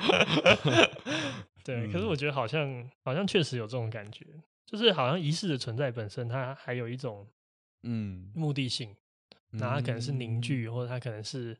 [1.64, 4.26] 对，可是我觉得好像好像确实有这种感觉，
[4.66, 7.26] 就是好像仪式的存在本身，它还有一种
[7.84, 8.94] 嗯目的性，
[9.50, 11.56] 那、嗯、它可能是凝聚，或者它可能是，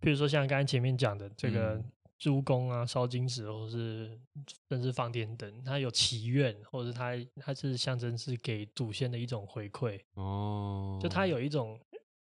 [0.00, 1.82] 比如说像刚才前面讲的这个。
[2.20, 4.20] 嗯诸公啊，烧金纸，或是
[4.68, 11.80] 甚至放电灯，它有祈愿，或者它它是象征是给祖先的一种回馈哦，就它有一种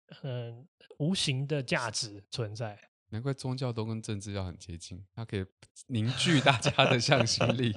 [0.08, 0.66] 很、呃、
[0.98, 2.78] 无形的价值存在。
[3.10, 5.44] 难怪宗教都跟政治要很接近，它可以
[5.88, 7.74] 凝聚大家的向心力。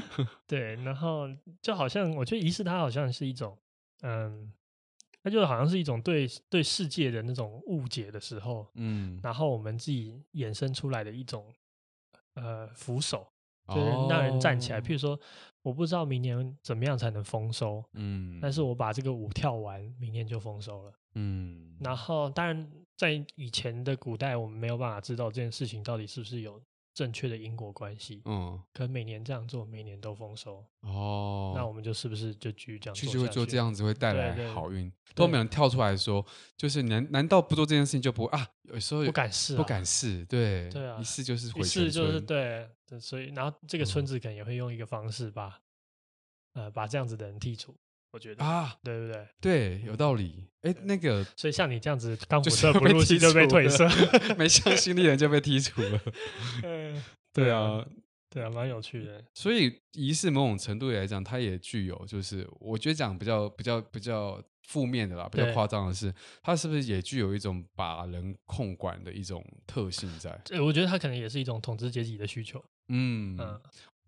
[0.48, 1.28] 对，然后
[1.60, 3.58] 就好像我觉得仪式它好像是一种
[4.00, 4.50] 嗯。
[5.22, 11.52] 它就好像是一种对对世界的那种误解的时候，嗯，然后我们自己衍生出来的一种
[12.34, 13.26] 呃扶手，
[13.68, 14.78] 就是让人站起来。
[14.78, 15.18] 哦、譬如说，
[15.62, 20.92] 我不知道明年怎么样才能丰收，嗯，但是我把这个舞跳完，明年就丰收了。
[21.14, 26.62] 嗯，然后当然在以前的古代，我们没有办法知道这件事情到底是不是有
[27.00, 28.20] 正确的因果关系。
[28.26, 30.62] 嗯，可每年这样做，每年都丰收。
[30.80, 33.06] 哦，那我们就是不是就继续这样做？
[33.06, 36.22] 继续会做这样子会带来好运，都没有人跳出来说，
[36.58, 38.46] 就是难难道不做这件事情就不啊？
[38.64, 42.68] 有时候不敢试、啊，不敢试，对对啊，一试就是回一试就是对，
[43.00, 45.58] 所以然后这个村子可能也会用一个方式把、
[46.52, 47.74] 嗯、呃把这样子的人剔除。
[48.12, 49.28] 我觉得啊，对不对？
[49.40, 50.46] 对，有道理。
[50.62, 53.88] 哎，那个，所以像你这样子，刚火色不入戏就被退色，
[54.36, 56.00] 没向心力的人就被剔除了。
[56.64, 57.86] 嗯，对啊，
[58.28, 59.24] 对啊，蛮有趣的。
[59.34, 70.38] 所以仪式某种程度来讲，它也具有，就是我觉得讲比较比较比较负面的啦，比较夸张的是，它是不是也具有一种把人控管的一种特性在？
[70.44, 72.62] 对我觉得它可能也是一种统治阶级的需求。
[72.88, 73.60] 嗯嗯。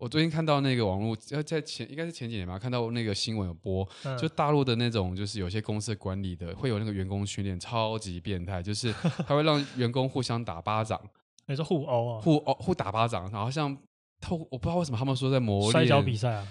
[0.03, 8.91] 我最近看到那个网络，要在前应该是前几年吧，看到那个新闻有播，嗯、就大陆的那种，就是有些公司管理的会有那个员工训练，超级变态，就是
[9.25, 10.99] 他会让员工互相打巴掌，
[11.45, 12.21] 你说互殴啊？
[12.21, 13.77] 互殴互打巴掌，然后像
[14.19, 16.45] 透，我不知道为什么他们说在磨练摔跤比赛啊。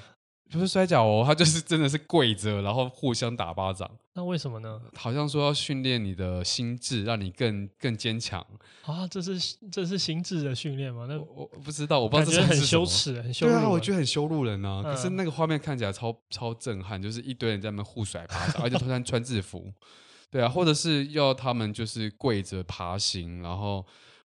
[0.53, 3.91] 不是摔跤哦，他就是真的是跪着，然后互相打巴掌。
[4.15, 4.81] 那为什么呢？
[4.95, 8.45] 好像说要训练你的心智，让你更更坚强
[8.85, 9.09] 啊！
[9.09, 11.07] 这是这是心智的训练吗？
[11.09, 13.53] 那我，我不知道，我不知道这是很羞耻，很羞辱。
[13.53, 14.83] 对啊，我觉得很羞辱人啊。
[14.85, 19.73] 嗯、可是那个画面看起来超超震撼，就是一堆人在那边互甩巴掌， 而且突然穿制服。
[20.31, 23.85] 对啊，或者是要他们就是跪着爬行，然后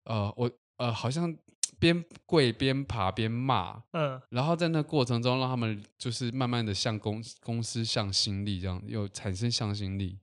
[0.04, 1.34] 呃，我呃好像。
[1.80, 10.18] 边跪边爬边骂，嗯，然后在那过程中让他们就是慢慢的向公公司向心力，这样又产生向心力。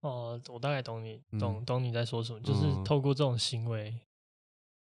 [0.00, 3.90] 哦，我大概懂你，懂、嗯、懂你在说什么，就是透过这种行为。
[3.90, 4.00] 嗯、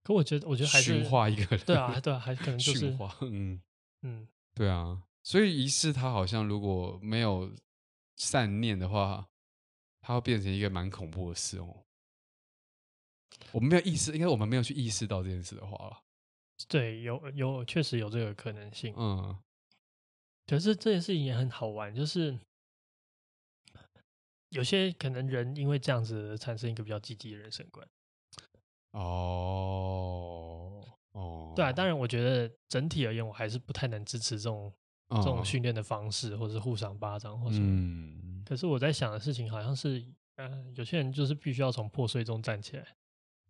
[0.03, 3.63] 可我觉得，我觉得还是驯化一个人，对啊，对啊，还可能就是驯化，嗯
[4.03, 5.01] 嗯，对啊。
[5.23, 7.49] 所以仪式它好像如果没有
[8.17, 9.29] 善念的话，
[10.01, 11.85] 它会变成一个蛮恐怖的事哦。
[13.53, 16.03] 我们没有意识，应该我们没有去意识到这件事的话了。
[16.69, 18.95] 对，有有确实有这个可能性。
[18.97, 19.37] 嗯，
[20.47, 22.39] 可是这件事情也很好玩，就是
[24.51, 27.87] 有些可能人因为这样子产生一个比较积极的人生观。
[28.93, 34.73] 哦哦，对啊，当然，我觉得整体而言，我还是不太能支持这种、
[35.09, 37.65] 嗯、这种训练的方式，或者是互赏巴掌，或什么。
[37.67, 38.45] 嗯。
[38.45, 40.05] 可是我在想的事情，好像是，
[40.37, 42.87] 呃，有些人就是必须要从破碎中站起来。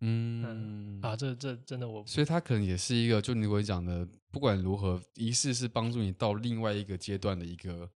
[0.05, 7.89] 嗯啊，这这真的我，所以它可能也是一个，就你我讲的，不管如何，仪式是帮助你到另外一个阶段的一个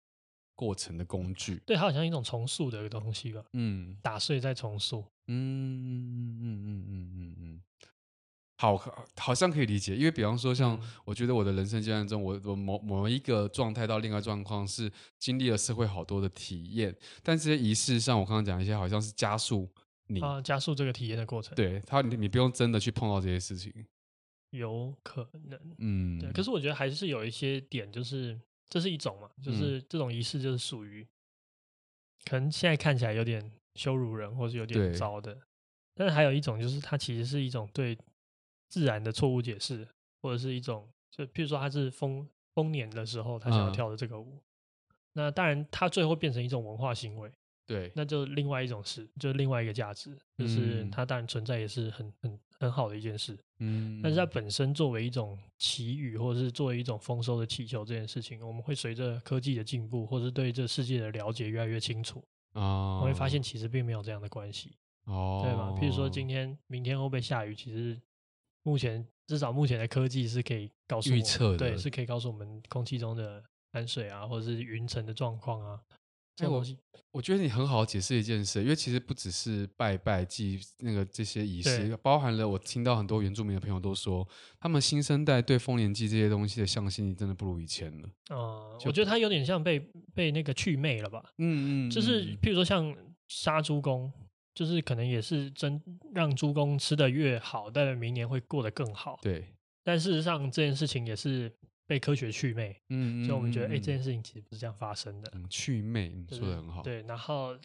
[0.53, 1.59] 过程的工具。
[1.65, 3.43] 对，它好像一种重塑的一个东西吧。
[3.53, 5.03] 嗯，打碎再重塑。
[5.27, 7.61] 嗯嗯嗯嗯嗯嗯嗯，
[8.57, 8.77] 好，
[9.17, 9.95] 好像可以理解。
[9.95, 19.67] 因为比方说，像我觉得我的人生阶段中，我我某某一个状态到另外状况是经历了社会好多的体验，但这些仪式上，我刚刚讲一些，好像是加速。
[20.07, 21.55] 你啊，加速这个体验的过程。
[21.55, 23.73] 对他，你你不用真的去碰到这些事情，
[24.51, 26.31] 有可能，嗯，对。
[26.31, 28.39] 可是我觉得还是有一些点，就是
[28.69, 31.05] 这是一种嘛，就是这种仪式就是属于，
[32.25, 35.37] 可能现在看起来有点羞辱人，或是有点糟的。
[35.95, 37.97] 但是还有一种，就是它其实是一种对
[38.69, 39.87] 自然的错误解释，
[40.21, 47.31] 或者是一种，就譬如说他是丰丰年的时候，他想要跳的这个舞，嗯、那当然他最后变成一种文化行为。
[47.65, 62.23] 对，那就另外一种事，就是另外一个价值，就是它当然存在也是很很很好的一件事，嗯，但是它本身作为一种祈雨，或者是作为一种丰收的祈求这件事情，我们会随着科技的进步，或是对这世界的了解越来越清楚，
[62.53, 65.71] 哦，我会发现其实并没有这样的关系，哦，对吧？
[65.71, 67.99] 譬如说今天、明天会不会下雨，其实
[68.61, 75.81] 目前至少目前的科技是可以告诉我们，预测的，对，是可以告诉我们空气中的含水啊，或者是云层的状况啊。
[76.35, 76.63] 这我
[77.11, 84.27] 我觉得你很好解释一件事，因为其实不只是拜拜祭那个这些仪式，包含了我听到很多原住民的朋友都说，
[84.59, 88.09] 他们新生代对丰年祭这些东西的向心力真的不如以前了。
[88.31, 89.79] 哦、呃，我觉得他有点像被
[90.13, 91.23] 被那个祛魅了吧？
[91.37, 92.93] 嗯嗯，就是譬如说像
[93.29, 94.11] 杀猪公，
[94.53, 95.81] 就是可能也是真
[96.13, 99.17] 让猪公吃的越好，但明年会过得更好。
[99.21, 101.55] 对，但事实上这件事情也是。
[101.87, 105.31] 被科学祛魅，嗯，所以我们觉得，哎、欸，这件事情其实不是这样发生的。
[105.49, 106.81] 祛魅，你说的很好。
[106.81, 107.55] 对，然后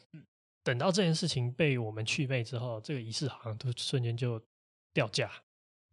[0.63, 4.39] 等到这件事情被我们祛魅之后，这个仪式好像都瞬间就
[4.93, 5.31] 掉价。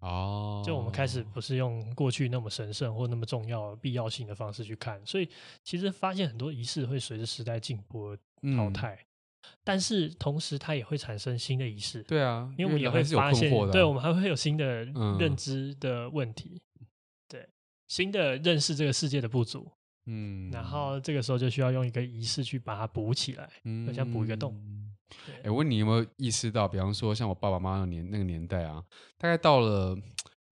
[0.01, 5.29] 哦，就我们开始不是用过去那么神圣或那么重要、必要性的方式去看，所以
[5.65, 8.17] 其实发现很多仪式会随着时代进步而
[8.55, 12.03] 淘汰，嗯、但是同时它也会产生新的仪式。
[12.05, 14.85] 对啊，因为我们也会发现，啊、对我们还会有新的
[15.19, 16.61] 认知的问题。
[16.81, 16.87] 嗯
[17.89, 19.67] 新的认识这个世界的不足，
[20.07, 24.55] 嗯，然后这个时候就需要用一个仪式去把它补起来，嗯，就像补一个洞，
[25.43, 28.85] 哎，我问你有没有意识到，比方说像我爸爸妈妈那年那个年代啊，
[29.17, 29.97] 大概到了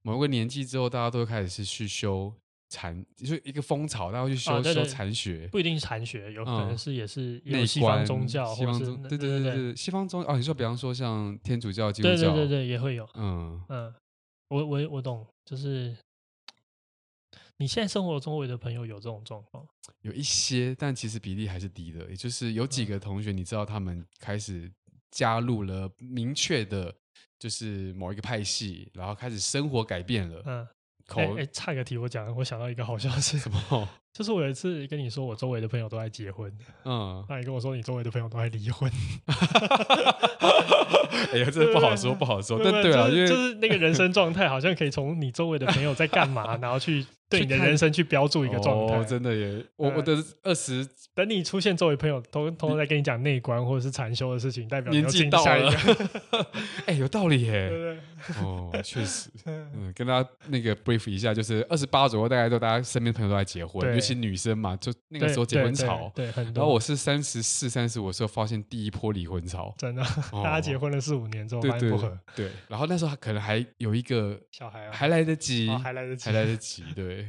[0.02, 2.32] 某个年纪之后，大家都会开始是去修
[2.70, 13.62] 禅，就是一个风潮，大家会去修、修禅学，不一定是禅学，有可能是也是内西方宗教，西方宗对对对对，对西方宗哦，你说比方说像天主教、基督教，对对对对也会有，嗯。
[13.68, 13.94] 嗯，
[14.48, 15.94] 我我我懂，就是。
[17.58, 19.66] 你现在生活周围的朋友有这种状况？
[20.02, 22.04] 有一些，但其实比例还是低的。
[22.10, 24.70] 也就是有几个同学，你知道他们开始
[25.10, 26.94] 加入了明确的，
[27.38, 30.42] 就是某一个派系，然后开始生活改变了。
[30.44, 30.68] 嗯，
[31.06, 33.88] 口哎、欸，差一个题，我讲，我想到一个好笑的事，什么？
[34.12, 36.50] 就是我有一次跟你说，我周围的朋友都在结婚，
[36.84, 38.90] 嗯，那你跟我说你周围的朋友都在离婚，
[41.32, 42.58] 哎呀，这不好说，不好说。
[42.62, 49.02] 但对啊，因为就是那个人生状态，好像可以从你周围的朋友在干嘛， 然后去对你的人生去标注一个状态。
[49.04, 55.72] 真的耶，我我的二十，等你出现，周围朋友都通通在跟你讲内观或者是禅修的事情，代表年纪到了。
[56.86, 57.98] 哎，有道理耶，对对？
[58.42, 63.92] 哦，确实， 嗯，跟大家那个 brief 一下，就是二十八左右，大概都大家身边朋友都在结婚。
[63.94, 66.60] 尤其女生嘛，就那个时候结婚潮，对，对，对，很多。
[66.60, 70.02] 然后我是三十四、三十五的时候发现第一波离婚潮，真的，
[70.32, 72.52] 哦、大家结婚了四五年之后发现不合，对，对。
[72.68, 77.25] 然后那时候可能还有一个小孩，还来得及，还来得及，还来得及，对。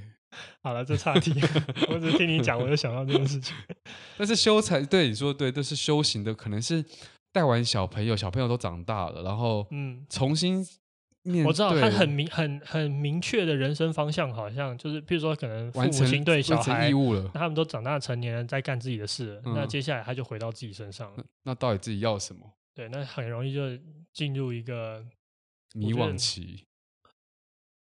[0.61, 1.33] 好了，这岔题，
[1.89, 3.55] 我只是听你讲，我就想到这件事情。
[4.17, 6.83] 但是修才，对你说对，都是修行的，可能是
[7.31, 10.65] 带完小朋友，小朋友都长大了，然后嗯，重新。
[11.45, 21.25] 我知道他很明、很很明确的人生方向，好像就是，譬如说，可能父母亲对小孩，那他们都长大成年人，在干自己的事，嗯，那接下来他就回到自己身上了。
[21.43, 22.49] 那到底自己要什么？
[22.73, 23.77] 对，那很容易就
[24.13, 25.03] 进入一个
[25.73, 26.63] 迷惘期。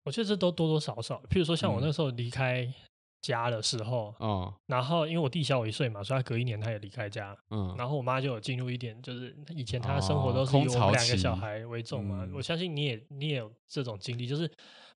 [0.06, 2.74] 我觉得这都多多少少，譬如说，像我那时候离开。
[3.22, 14.48] 家的时候，哦，然后因为我弟小我一岁嘛，所以他隔一年他也离开家，嗯，然后我妈就有进入一点，就是以前她的生活都是以我们两个小孩为重嘛，我相信你也你也有这种经历，就是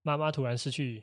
[0.02, 1.02] 妈妈突然失去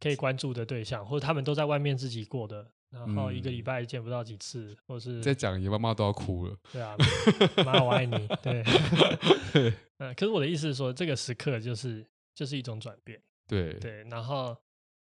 [0.00, 6.96] 可以关注的对象，或者他们都在外面自己过的，然后一个礼拜见不到几次，或是再讲，你妈妈都要哭了，对啊，
[7.66, 8.64] 妈我爱你，对
[10.00, 12.02] 嗯，可是我的意思是说，这个时刻就是
[12.34, 13.20] 就是一种转变，
[13.52, 14.56] 对对，然后。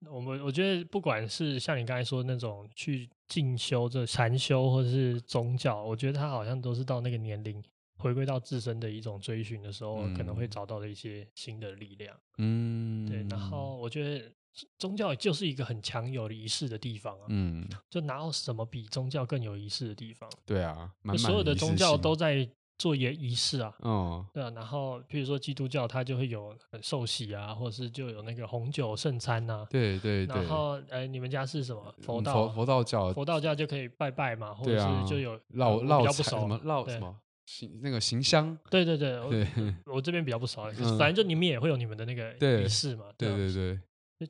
[0.09, 7.61] 我们我觉得，不管是像你刚才说的那种去进修这禅修，或者是宗教，我觉得他好像都是到那个年龄，
[7.97, 12.17] 回归到自身的一种追寻的时候，可能会找到的一些新的力量。
[12.37, 13.27] 嗯，对。
[13.29, 14.33] 然后我觉得
[14.79, 17.27] 宗教就是一个很强有仪式的地方啊。
[17.31, 20.31] 嗯，就哪有什么比宗教更有仪式的地方？
[20.47, 22.49] 对啊，所有的宗教都在。
[22.79, 30.37] 做一个仪式啊，嗯，对啊，然后比如说基督教，它就会有受喜啊，或者是就有那个红酒圣餐呐，对对对。
[30.37, 32.47] 然后，哎，你们家是什么佛道？
[32.47, 37.15] 佛佛道教，佛道教就可以拜拜嘛，或者是就有绕绕什么绕什么
[37.47, 38.57] 行那个行香？
[38.71, 39.19] 对对对，
[39.87, 43.79] 我我这边比较不熟，反正就你们也会有你们的那个仪式嘛，对对对。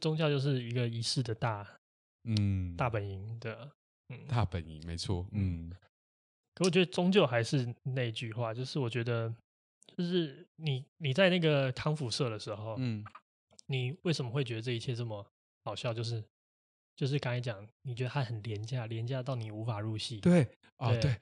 [0.01, 1.67] 宗教就是一个仪式的大，
[2.25, 3.71] 嗯，大本营的，
[4.09, 5.71] 嗯，大本营没错，嗯。
[6.59, 9.33] 可我觉得终究还是那句话，就是我觉得，
[9.97, 13.05] 就是你你在那个康复社的时候，嗯，
[13.67, 15.25] 你为什么会觉得这一切这么
[15.63, 15.95] 好笑？
[15.95, 16.25] 就是
[16.97, 20.19] 就是刚才讲，你觉得它很廉价，廉价到你无法入戏。
[20.19, 20.43] 对，
[20.79, 21.17] 哦对，对，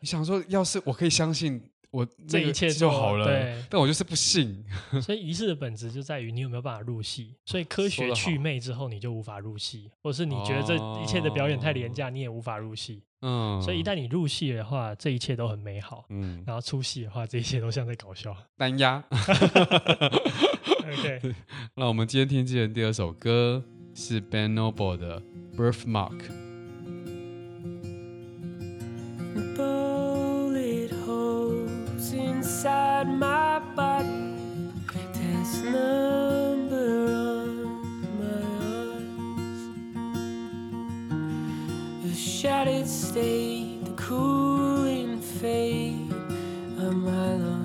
[0.00, 1.70] 你想说，要是我可以相信。
[1.90, 4.62] 我这一切就好了，对， 但我就是不信。
[5.00, 7.34] 所以仪式的本质就在于你有没有办法入戏。
[7.46, 13.02] 所以科学去魅之后，你就无法入戏，或是你觉得这一切的表演太廉价，你也无法入戏。
[13.22, 16.04] 嗯，所以一旦你入戏的话，这一切都很美好。
[16.10, 18.36] 嗯，然后出戏的话，这一切都像在搞笑。
[18.58, 19.02] 单压。
[20.78, 21.34] OK，
[21.74, 23.64] 那我们今天听见的第二首歌
[23.94, 25.20] 是 Ben Noble 的
[25.56, 26.18] 《Birthmark》。
[32.58, 34.34] inside my body.
[35.12, 37.56] There's number on
[38.18, 38.42] my
[38.74, 39.62] arms.
[42.02, 46.10] The shattered state, the cooling fade
[46.78, 47.57] of my lungs.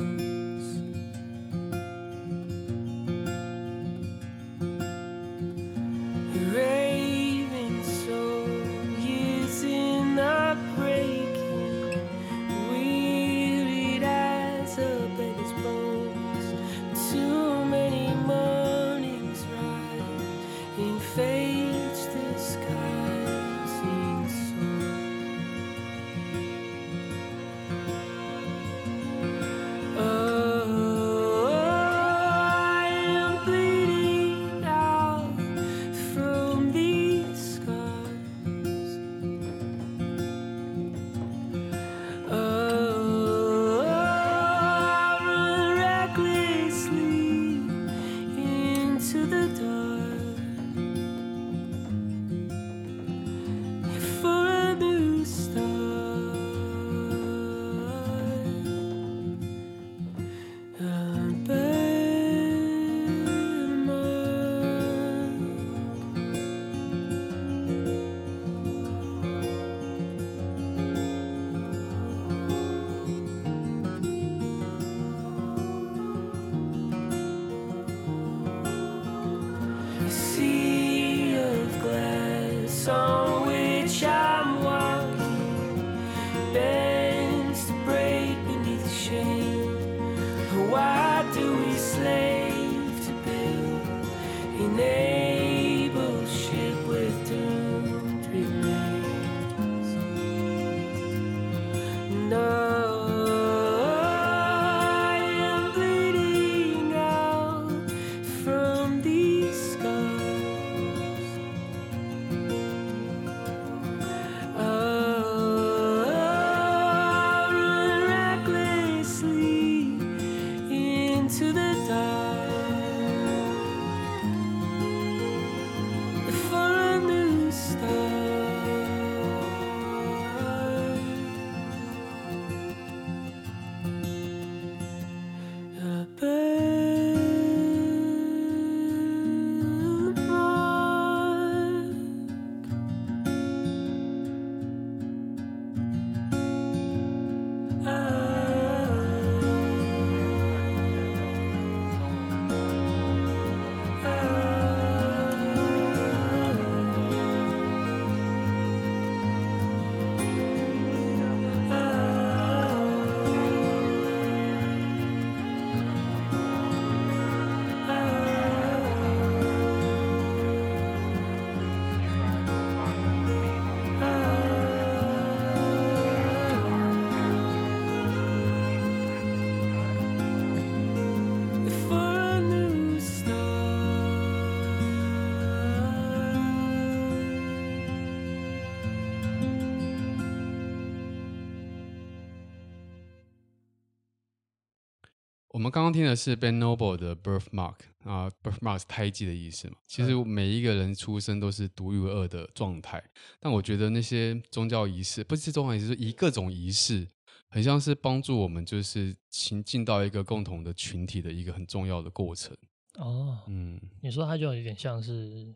[195.74, 199.78] 刚刚听的是 Ben Noble 的 Birthmark 啊，Birthmark 是胎记的意思嘛。
[199.88, 203.04] 其实每一个人出生都是独一无二的状态，
[203.40, 207.08] 但我觉得那些宗教仪式，不是宗教仪式，是以各种仪式，
[207.50, 212.56] 很像是帮助我们，就是行进到一个共同的群体的一个很重要的过程。
[213.00, 215.56] 哦，嗯，你说它就有点像是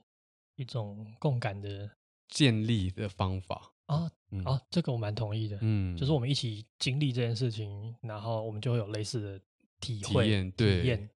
[0.56, 1.88] 一种共感的
[2.28, 4.10] 建立的方法啊。
[4.32, 5.60] 嗯、哦，这个我蛮同意的。
[5.62, 9.40] 嗯，就是我们一起经历这件事情，然后我们就会有类似的
[9.80, 10.52] 体会、体验。
[10.52, 11.10] 对，体验，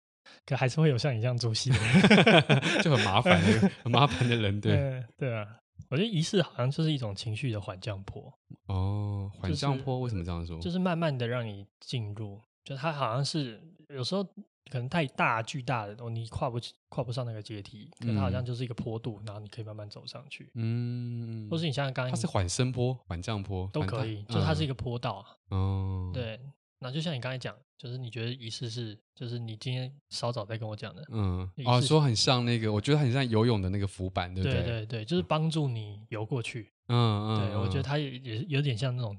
[0.45, 4.59] 可还是会有像你这样做戏的人， 就很麻烦的、很麻烦的人。
[4.61, 5.47] 对，对，对啊。
[5.89, 8.31] 我觉得仪式好像就是一种情绪的缓降坡。
[8.67, 10.59] 哦，缓降坡、就是、为什么这样说？
[10.59, 14.25] 就是慢慢的让你进入，就它好像是有时候。
[14.69, 16.57] 可能太大巨大的，你跨不
[16.87, 20.49] 跨不上那个阶梯，可它好像就是一个坡度，嗯，然后你可以慢慢走上去。
[20.53, 25.25] 嗯，或是你像刚刚，它是缓升坡、缓降坡都可以，就它是一个坡道。
[25.49, 26.39] 哦，对，
[26.81, 34.61] 那就像你刚才讲，就是你觉得仪式是，就是你今天稍早在跟我讲的，嗯，哦，说很像那个，我觉得很像游泳的那个浮板，对不对？
[34.61, 36.71] 对对对，就是帮助你游过去。
[36.87, 39.17] 嗯嗯，对，我觉得它也也有点像那种，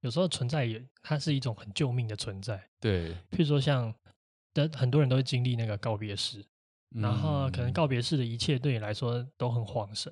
[0.00, 2.66] 有时候存在也，它是一种很救命的存在。
[2.80, 3.94] 对，譬如说像。
[4.72, 6.42] 很多人都会经历那个告别式，
[6.94, 10.10] 嗯，然后可能告别式的一切对你来说都很恍神，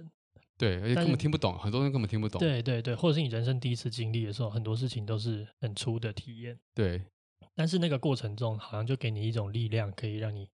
[0.57, 7.05] 对，而且根本听不懂，很多人根本听不懂，对对对，或者是你人生第一次经历的时候，很多事情都是很粗的体验，对，
[7.55, 10.49] 但是那个过程中好像就给你一种力量，可以让你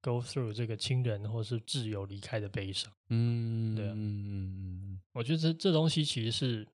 [0.00, 6.68] go through 这个亲人或是挚友离开的悲伤，嗯，对啊，嗯，我觉得这这东西其实是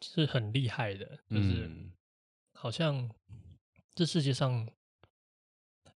[0.00, 1.70] 是很厉害的，就是
[2.54, 3.10] 好像
[3.94, 4.68] 这世界上。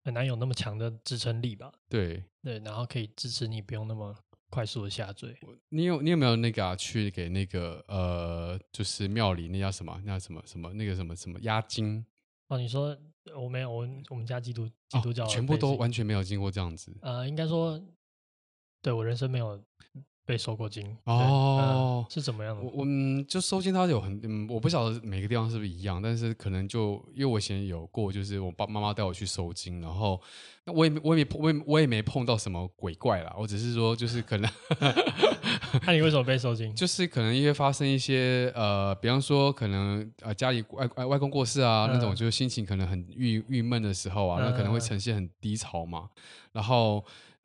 [0.06, 1.72] 很难有那么强的支撑力吧？
[1.88, 2.22] 对。
[2.42, 4.14] 对，然后可以支持你不用那么
[4.54, 5.36] 快速的下坠。
[5.70, 6.76] 你有你有没有那个啊？
[6.76, 10.00] 去给那个呃，就是庙里那叫什么？
[10.04, 12.06] 那叫什么什么那个什么什么押金？
[12.46, 12.96] 哦，你说
[13.34, 16.96] 我没有，我我们家基督基督教、哦、全部都完全没有经过这样子。
[17.02, 17.82] 呃，应该说，
[18.80, 19.60] 对我人生没有。
[20.26, 22.62] 被收过金哦、嗯，是怎么样的？
[22.62, 30.20] 我我嗯，就收金，它有很嗯，我不晓得每个地方是不是一样，但是可能就因为我以前有过，就是我爸妈妈带我去收金，然后
[30.64, 34.50] 那我也我也没我也我也没碰到什么鬼怪啦，我只是说就是可能。
[35.86, 36.72] 那你为什么被收金？
[36.76, 46.08] 就是可能因为发生一些呃，比方说可能呃家里外外外公过世啊、嗯，那种就是心情可能很郁郁闷的时候啊、嗯，那可能会呈现很低潮嘛，
[46.52, 47.04] 然后。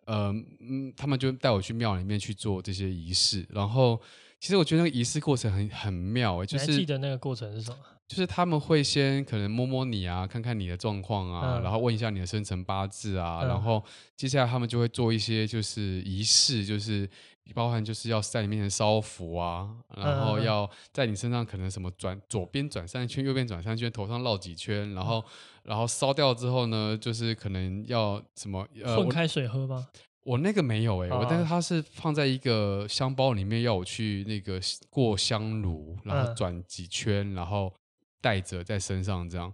[0.09, 4.01] 呃嗯，他们就带我去庙里面去做这些仪式，然后
[4.39, 7.77] 其实我觉得那个仪式过程很很妙哎、欸，就是记得那个过程是什么？
[8.07, 13.83] 就是他们会先可能摸摸你啊，看看你的状况啊、嗯，然后问一下你的生辰八字啊、嗯，然后
[14.15, 17.07] 接下来他们就会做一些就是仪式，就是
[17.53, 25.23] 包含就是要在你面前烧符啊，然后要在你身上可能什么转左边转三圈，右边转三圈，头上绕几圈，然后。
[25.69, 29.87] 然后烧掉之后呢，就是可能要什么呃，混开水喝吗？
[30.23, 34.59] 我，那个没有诶、欸，我但是它是放在一个香包里面，要我去那个
[34.89, 37.71] 过香炉，然后转几圈，然后
[38.19, 39.53] 带着在身上这样。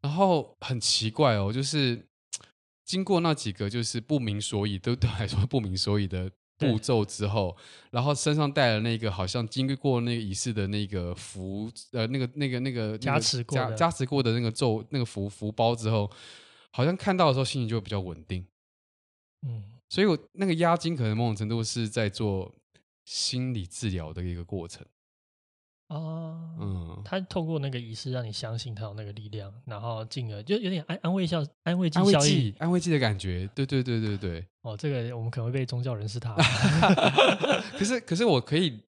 [0.00, 2.06] 然后很奇怪哦，就是
[2.84, 6.30] 经过那几个就是不明所以，都对我来说不明所以的。
[6.58, 7.56] 步骤之后，
[7.90, 16.10] 然后身上带了那个好像经历过那个仪式的那个符，呃，那个那个那个加持过加加持过的那个咒那个符符包之后，
[16.72, 18.44] 好像看到的时候心情就会比较稳定。
[19.46, 22.52] 嗯，所以我那个押金可能某种程度是在做
[23.04, 24.84] 心理治疗的一个过程。
[25.88, 34.44] 哦，嗯，他透过那个仪式让你相信他有那个力量，然后进而就有点安安慰效安慰剂效应，安慰剂的感觉，对对对对对。
[34.60, 36.34] 哦，这个我们可能会被宗教人士他。
[37.78, 38.78] 可是可是我可以，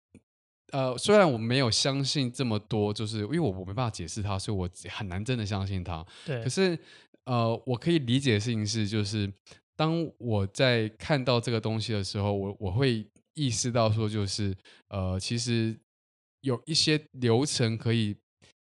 [0.72, 6.04] 呃，虽然我没有相信这么多，就是因为我我没办法解释他，所以我很难真的相信他。
[6.26, 6.42] 对。
[6.42, 6.78] 可是
[7.24, 9.32] 呃，我可以理解的事情是，就是
[9.74, 14.54] 当我在看到这个东西的时候，我我会意识到说，就是
[14.88, 15.74] 呃，其实。
[16.40, 18.16] 有一些流程可以，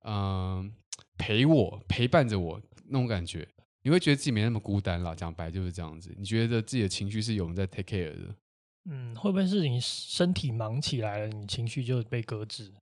[0.01, 0.71] 嗯、呃，
[1.17, 3.49] 陪我陪伴着我那种感觉，
[3.83, 5.15] 你会觉得自己没那么孤单啦。
[5.15, 8.35] 讲白就是这样子，你觉得自己的情绪是有人在 take care 的。
[8.85, 12.73] 嗯，会不会是你身体忙起来了，你情绪就被搁置？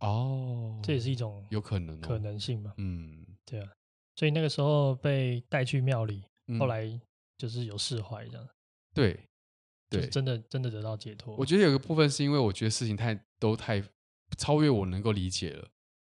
[0.00, 2.74] 哦，这也是一种有可能可能性嘛。
[2.78, 3.70] 嗯，对啊，
[4.16, 7.00] 所以那个时候被带去庙里，嗯，后来
[7.38, 8.48] 就是有释怀这样。
[8.92, 9.20] 对，
[9.88, 11.36] 对，真的真的得到解脱。
[11.36, 13.80] 我觉得有个部分是因为我觉得事情太都太。
[14.36, 15.68] 超越我能够理解了，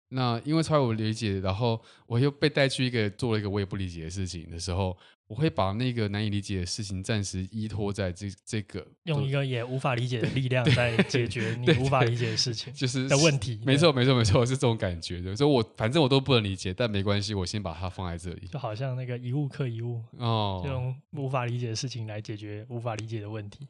[0.09, 4.95] 那因为超越我理解，然后我又被带去一个做了一个我也不理解的事情的时候，
[5.28, 13.59] 我会把那个难以理解的事情暂时依托在这这个，用一个也无法理解的力量 在解决你无法理解的事情， 就是的问题。
[13.66, 15.36] 没错，没错，没错，是这种感觉的。
[15.36, 18.47] 所以我反正我都不能理解，但没关系，我先把它放在这里。
[18.47, 23.68] 就好像那个一物克一物哦，用无法理解的事情来解决无法理解的问题。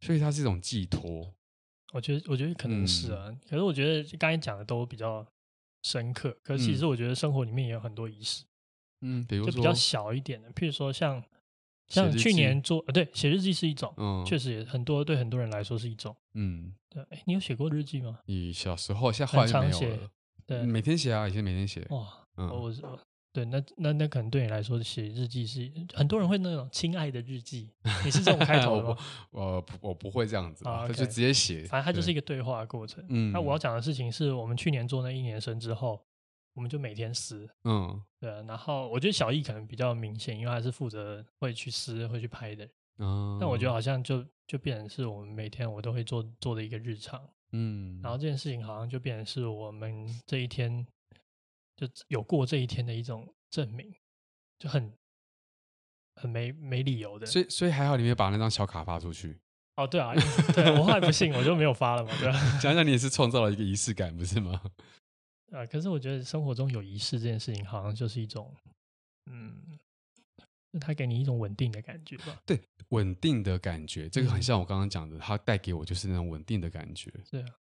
[0.00, 1.32] 所以它是一种寄托。
[1.92, 3.26] 我觉得，我觉得可能是啊。
[3.28, 5.26] 嗯、可是我觉得刚才讲的都比较
[5.82, 6.36] 深刻。
[6.42, 8.44] 可是其实我觉得生活里面也有很多仪式。
[9.00, 11.22] 嗯，比如说就比较小一点的，譬如说像。
[11.88, 18.18] 像去年做呃，对，写日记是一种，嗯，确实也很多对很多人来说是一种，嗯，对，哎，你有写过日记吗？
[18.26, 20.10] 你小时候，现在后来就没有了，
[20.44, 22.70] 对，每天写啊，以前每天写，哇，我
[23.38, 27.70] 对，那那那可能对你来说写日记是很多人会那种亲爱的日记，
[28.04, 28.96] 你是这种开头吗？
[29.30, 33.04] 我我不会这样子，他就直接写，反正它就是一个对话的过程。
[33.08, 36.00] 嗯，那我要讲的事情是我们去年做那一年生之后。
[36.54, 42.68] 我们就每天撕，嗯，对，然后我觉得小易可能比较明显，因为他是负责会去撕、会去拍的，
[42.98, 47.22] 嗯，但我觉得好像就就变成是我们每天我都会做做的一个日常，
[47.52, 50.84] 嗯，然后这件事情好像就变成是我们这一天
[51.78, 53.94] 就有过这一天的一种证明，
[54.58, 54.92] 就很
[56.16, 59.38] 很没没理由的，所以所以还好你没有把那张小卡发出去，
[59.76, 60.12] 哦，对啊，
[60.52, 62.38] 对我后来不信，我就没有发了嘛，对吧？
[62.58, 64.60] 想想你也是创造了一个仪式感，不是吗？
[65.52, 68.52] 啊，可是我觉得生活中有仪式这件事情，好像就是一种，
[69.30, 69.78] 嗯，
[70.80, 72.36] 它给你一种稳定的感觉吧？
[72.44, 77.12] 对，稳定的感觉，这个很像我刚刚讲的，它带给我就是那种稳定的感觉。
[77.30, 77.54] 对啊，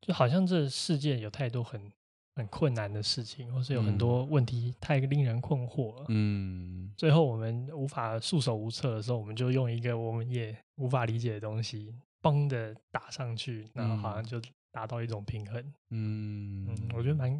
[0.00, 1.90] 就好像这世界有太多很
[2.34, 6.06] 很困难的事情，或是有很多问题太令人困惑了。
[6.08, 14.40] 嗯，最后我们无法束手无策的时候，我们就用一个我们也无法理解的东西，嘣的打上去，然后好像就。
[14.74, 15.60] 达到一种平衡，
[15.90, 17.30] 嗯，嗯，我觉得蛮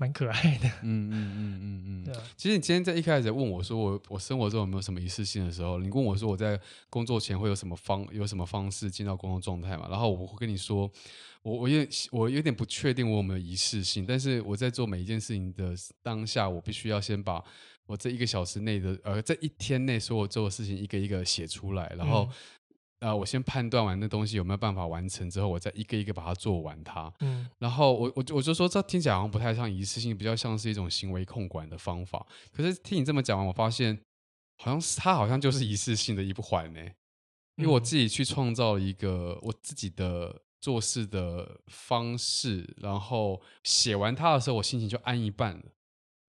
[0.00, 2.22] 蛮可爱的，嗯嗯嗯嗯嗯， 对啊。
[2.36, 9.88] 其实你今天在一开始问我说我我生活中有没有什么仪式性的时候，你问我说我在工作前会有什么方有什么方式进到工作状态嘛？
[9.90, 10.88] 然后我会跟你说，
[11.42, 17.42] 我我有我有点不确定我有没有仪式性，但是我在做每一件事情的当下，我必须要先把
[17.86, 22.28] 我这一个小时内的呃，这一天内所有做的事情一个一个写出来，然后。
[23.00, 27.12] 嗯啊、呃，我先判断完那东西有没有办法完成之后，我再一个一个把它做完它。
[27.20, 32.26] 嗯，然后我我我就说，这听起来好像不太像一次性，比较像是一种行为控管的方法。
[32.52, 33.98] 可是听你这么讲完，我发现
[34.58, 36.80] 好像是它好像就是一次性的一环呢。
[37.56, 45.64] 因为我自己去创造一个我自己的做事的方式，然后写完它的时候，我心情就安一半了。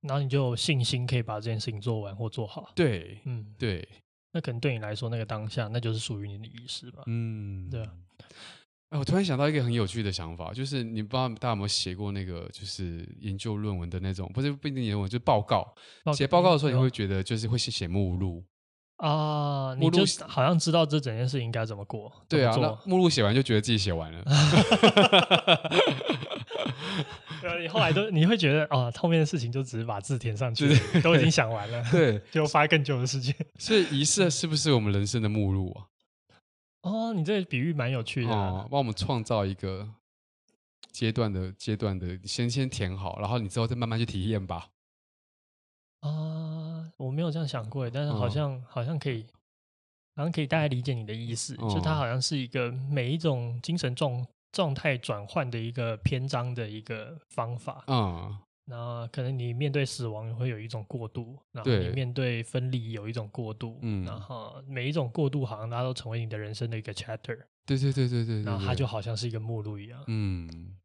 [0.02, 2.72] 然后你就有信心可以把这件事情做完或做好。
[2.74, 3.88] 对，嗯，对。
[4.32, 7.04] 那可能对你来说，那个当下，那就是属于你的仪式吧。
[7.08, 7.92] 嗯，对啊。
[8.90, 15.76] 哎，我突然想到一个很有趣的想法，就是你不知道大家有没有写过那个，就是研究论文的那种，不是不一定研究论文，就是报告。
[16.14, 18.44] 写报告的时候，你会觉得就是会写写目录
[18.98, 22.12] 啊，你就好像知道这整件事应该怎么过。
[22.28, 24.24] 对啊，那目录写完就觉得自己写完了。
[27.42, 30.68] 对啊，你后来都你会觉得啊，后面的事情就只是把字填上去，
[31.02, 33.36] 都已经想完了，对，就发更久的时间。
[33.58, 35.88] 所以仪式是不是我们人生的目录啊？
[36.82, 39.88] 哦，你这个比喻蛮有趣的，哦，帮我们创造一个
[40.92, 44.70] 阶段的阶段的，先先填好，然后你之后再慢慢去体验吧。
[46.00, 49.26] 啊，我没有这样想过，但是好像好像可以，
[50.16, 54.26] 好像可以大概理解你的意思，就它好像是一个每一种精神状。
[54.52, 70.76] 状态转换的一个篇章的一个方法，嗯，然后可能你面对死亡会有一种过渡，然后你面对分离有一种过渡，嗯，然后每一种过渡好像它都成为你的人生的一个 chapter，对对对对对，然后它就好像是一个目录一样，嗯，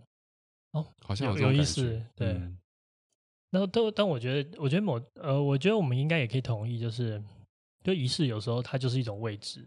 [0.72, 2.28] 哦，好像有，有意思，对，
[3.50, 7.22] 然后都但我觉得，我觉得某呃，我觉得我们应该也可以同意，就是
[7.82, 9.66] 就仪式有时候它就是一种未知。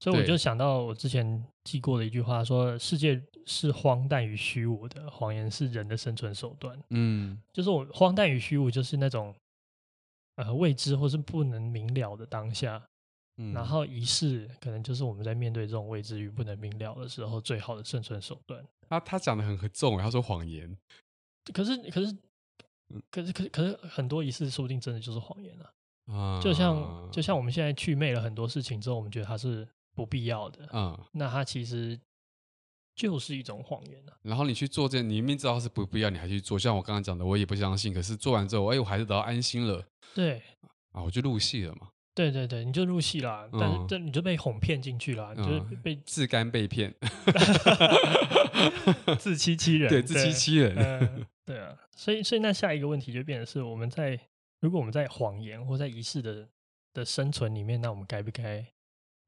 [0.00, 6.80] 所以我就想到我之前记过的一句话，说世界是荒诞与虚无的，谎言是人的生存手段。
[6.90, 9.34] 嗯，就是我荒诞与虚无，就是那种
[10.36, 12.80] 呃未知或是不能明了的当下。
[13.38, 18.64] 嗯，然后仪式可能就是我们在面对这种未知与不能明了的时候最好的生存手段。
[18.88, 20.76] 他他讲的很很重，他说谎言。
[21.52, 22.16] 可是可是
[23.10, 25.72] 可是可是可是很多仪式说不定真的就是谎言啊。
[26.14, 29.66] 啊，就像就像我们现在祛魅了很多事情之后，我们觉得它是。
[29.98, 31.98] 不必要的，嗯，那它其实
[32.94, 34.16] 就是一种谎言了。
[34.22, 36.56] 然后你去做这，你明明知道是不必要，你还去做。
[36.56, 37.92] 像我刚刚讲的，我也不相信。
[37.92, 39.84] 可是做完之后，哎，我还是得到安心了。
[40.14, 40.40] 对，
[40.92, 41.88] 啊，我就入戏了嘛。
[42.14, 46.94] 对对对，你就入戏了，但是这你就被哄骗进去了，你就被自甘被骗，
[49.18, 51.26] 自欺欺人，对，自欺欺人。
[51.44, 54.16] 对啊，所以所以那下一个问题就变成是我们在
[54.60, 56.48] 如果我们在谎言或在仪式的
[56.92, 58.64] 的生存里面，那我们该不该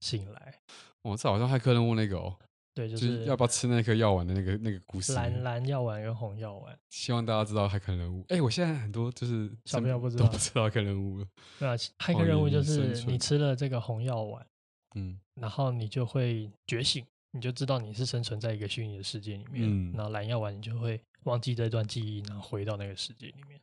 [0.00, 0.60] 醒来？
[1.02, 2.36] 哦，这好像骇客任务那个哦，
[2.74, 5.14] 对，就就是要不要吃那颗药丸的那个那个故事。
[5.14, 8.24] 蓝蓝药丸跟红药丸，希望大家知道骇客任务。
[8.28, 11.26] 哎，我现在很多就是小朋友不知道，都不知道骇客任务了。
[11.58, 14.46] 对啊，骇客任务就是你吃了这个红药丸，
[14.94, 19.64] 嗯，然后你就会觉醒，你就知道你是生存在一个虚拟的世界里面。
[19.66, 23.60] 嗯，然后蓝药丸你就会忘记这段记忆，然后回到那个世界里面。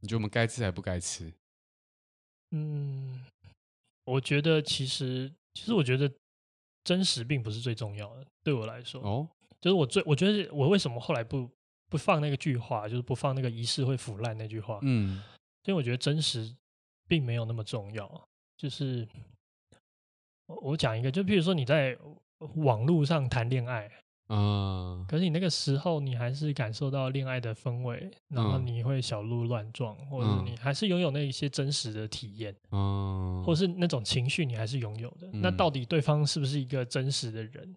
[0.00, 1.32] 你觉得我们该吃还不该吃？
[2.50, 3.24] 嗯，
[4.04, 6.10] 我觉得其实，其实我觉得
[6.84, 8.26] 真实并不是最重要的。
[8.42, 9.28] 对我来说，哦，
[9.60, 11.48] 就是我最，我觉得我为什么后来不
[11.88, 14.78] 不放那个句话，就是不放那个仪式会腐烂那句话。
[14.82, 15.22] 嗯，
[15.64, 16.54] 因为我觉得真实
[17.06, 18.28] 并没有那么重要。
[18.56, 19.06] 就是
[20.46, 21.96] 我我讲一个，就比如说你在
[22.56, 23.90] 网络上谈恋爱。
[24.28, 35.28] 嗯，可是你那个时候，你还是感受到恋爱的氛围，然后你会小鹿乱撞，嗯、或者你还是拥有那一些真实的体验，嗯，或是那种情绪，你还是拥有的。
[35.32, 37.76] 嗯、那到底对方是不是一个真实的人？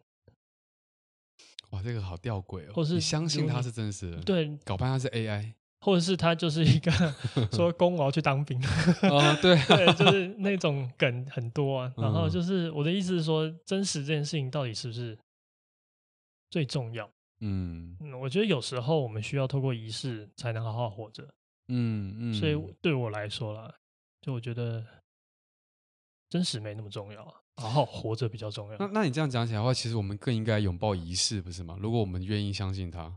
[1.71, 2.73] 哇，这个好吊诡哦！
[2.73, 4.21] 或是你相信他是真实的？
[4.21, 6.91] 对，搞半天他是 AI，或者是他就是一个
[7.51, 8.57] 说公我要去当兵
[9.03, 11.93] 哦， 对对，就是那种梗很多啊。
[11.97, 15.17] 然后就是我的意思是说，真实这件事情到底是不是？
[16.55, 21.21] 最重要，嗯，我觉得有时候我们需要透过仪式才能好好活着，
[21.67, 23.75] 嗯嗯，所以对我来说啦，
[24.21, 24.81] 就我觉得
[26.29, 27.25] 真实没那么重要，
[27.57, 28.77] 好好活着比较重要。
[28.77, 31.77] 那那你这样讲起来的话，其实我们更应该拥抱仪式，不是吗？
[31.81, 33.13] 如果我们愿意相信它，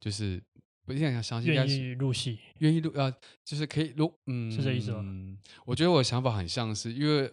[0.00, 0.42] 就是
[0.86, 3.14] 不一定要相信，愿意入戏，愿意入啊，
[3.44, 5.00] 就是可以入，嗯，是这意思吗？
[5.02, 7.30] 嗯，我觉得我的想法很像是，因为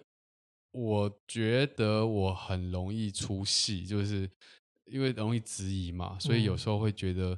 [0.71, 4.29] 我觉得我很容易出戏，就是。
[4.85, 7.37] 因为容易质疑嘛，所以有时候会觉得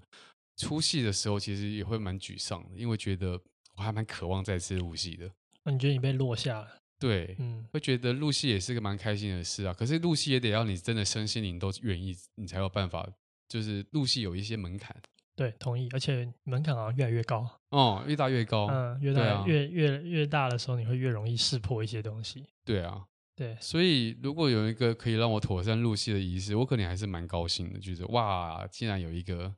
[0.58, 3.40] 出戏的时候，其实也会蛮沮丧的，因为觉得
[3.76, 5.32] 我还蛮渴望再次入戏的。
[5.64, 6.68] 那你觉得你被落下了？
[7.00, 9.74] 对，嗯，会觉得入戏也是个蛮开心的事啊。
[9.74, 13.08] 可是入戏也得要你真的身心灵都愿意，你才有办法。
[13.48, 14.94] 就是入戏有一些门槛。
[15.34, 17.50] 对，同意，而且门槛好像越来越高。
[17.70, 18.68] 哦，越大越高。
[18.68, 22.44] 嗯，越大、啊、越越越大的时候，你会越容易识破一些东西。
[22.66, 23.06] 对啊。
[23.38, 29.56] 对，所以如果有一个可以让我妥善入戏的仪式，我可能还是蛮高兴的，就是哇，竟然有一个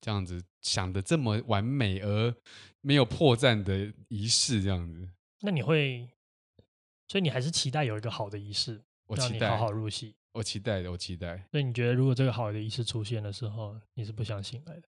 [0.00, 2.34] 这样子想的这么完美而
[2.80, 5.08] 没有破绽的仪式，这样子。
[5.42, 6.10] 那你会，
[7.06, 10.16] 所以你还是期待有一个好的仪式，我期待好好入戏。
[10.32, 11.46] 我期待的，我期待。
[11.52, 14.88] 所以你觉得，如果这个好的仪式出现的时候，你是不想醒来的？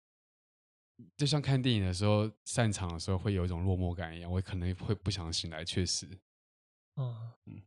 [1.16, 5.64] 就像看电影的时候，散场的时候会有一种落寞感一样，我可能会不想醒来。
[5.64, 6.06] 确实，
[6.96, 7.62] 嗯嗯。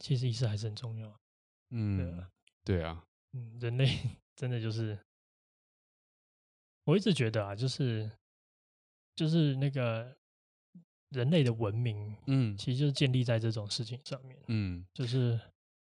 [0.00, 1.20] 其实意识还是很重要，
[1.70, 2.24] 嗯，
[2.64, 3.86] 对啊， 嗯，人类
[4.36, 4.98] 真的就是，
[6.84, 8.10] 我一直觉得啊，就是
[9.14, 10.16] 就是那个
[11.10, 15.38] 人类的文明，嗯，其实就是建立在这种事情上面，嗯，就是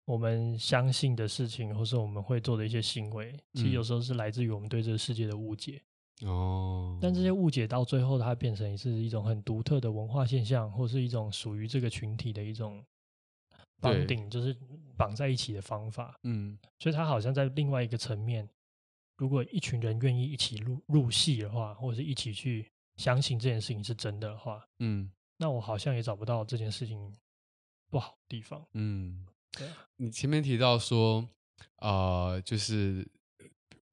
[0.04, 5.82] 我们相信的事情，或是我们会做的一些行为，其实有时候是来自于我们对这个世界的误解，
[6.22, 7.32] 哦，但这些。
[7.32, 12.84] 误解到最后，它变成是一种很独特的文化现象，或是一种属于这个群体的一种。
[13.84, 14.56] 绑定就是
[14.96, 18.48] 绑在一起的方法，嗯，所以他好像在另外一个层面，
[19.16, 27.12] 如果一群人愿意一起入入戏的话，或者是一起去相信这件事情是真的的话，嗯，那我好像也找不到这件事情
[27.90, 29.68] 不好的地方，嗯，对。
[29.96, 31.28] 你前面提到说，
[31.78, 33.06] 呃，就是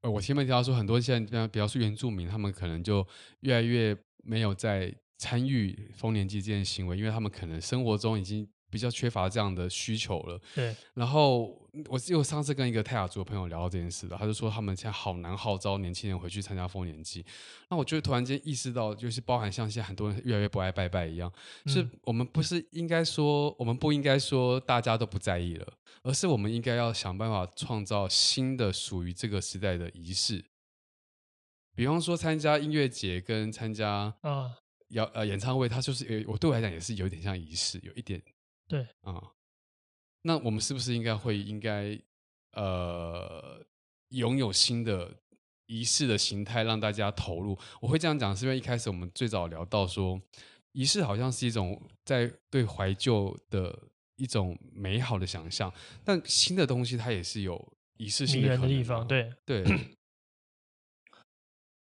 [0.02, 3.06] 呃，我前面提到说，很多现在比方说原住民，他们可能就
[3.42, 8.48] 越来越没有在参与丰年祭这件行为，因为他们可能生活中已经。
[8.72, 10.39] 比较缺乏这样的需求了。
[10.55, 10.76] 对。
[10.95, 11.55] 然后
[11.88, 17.26] 我只有上次跟一个泰雅族的朋友聊到这件事的，他就说他们现在好难号召年轻人回去参加丰年祭。
[17.69, 21.32] 那我就突然间意识到，就是包含像现在很多人越来越不爱拜拜一样，
[21.67, 30.43] 是我们不是应该说，我们不应该说大家都不在意了，而是我们应该要想办法创造新的属于这个时代的仪式。
[31.74, 34.51] 比方说参加音乐节跟参加啊
[34.89, 38.22] 演呃演唱会，它就是我对我来讲也是有点像仪式，有一点。
[38.72, 39.30] 对啊、嗯，
[40.22, 41.99] 那我们是不是应该会应该
[42.53, 43.61] 呃
[44.09, 45.13] 拥有新的
[45.65, 47.57] 仪式的形态，让大家投入？
[47.82, 50.22] 我会这样讲，是因为一开始我们最早聊到说，
[50.72, 53.78] 仪式好像是一种在对怀旧的
[54.15, 59.07] 一种美好的想象，但新的东西它也是有仪式性的，的地方。
[59.07, 59.63] 对对，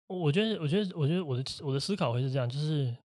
[0.07, 2.97] 我觉得，我觉得，我觉得我的我的思考会是这样，就是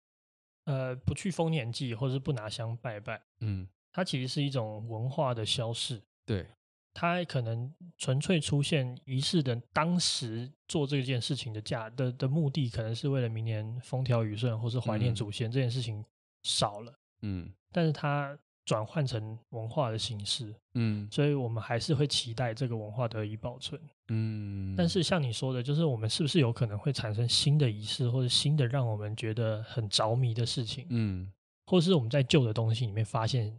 [0.65, 3.67] 呃，不去丰年祭，或者是不拿香拜拜，嗯。
[3.95, 6.45] 它其实是一种文化的消逝，对，
[6.93, 16.03] 它可能纯粹出现仪式的当时做这件事情的价的的目的，可能是为了明年风调雨顺，或是怀念祖先，嗯、这件事情
[16.43, 23.79] 少了，嗯，但是它转换成文化的形式，嗯，所以我们还是会期待这个文化得以保存，
[24.09, 24.75] 嗯。
[24.75, 31.31] 但是像你说的，就是我们是不是有可能会产生新的仪式，或者新的让我们觉得很着迷的事情，嗯，
[31.65, 33.57] 或是我们在旧的东西里面发现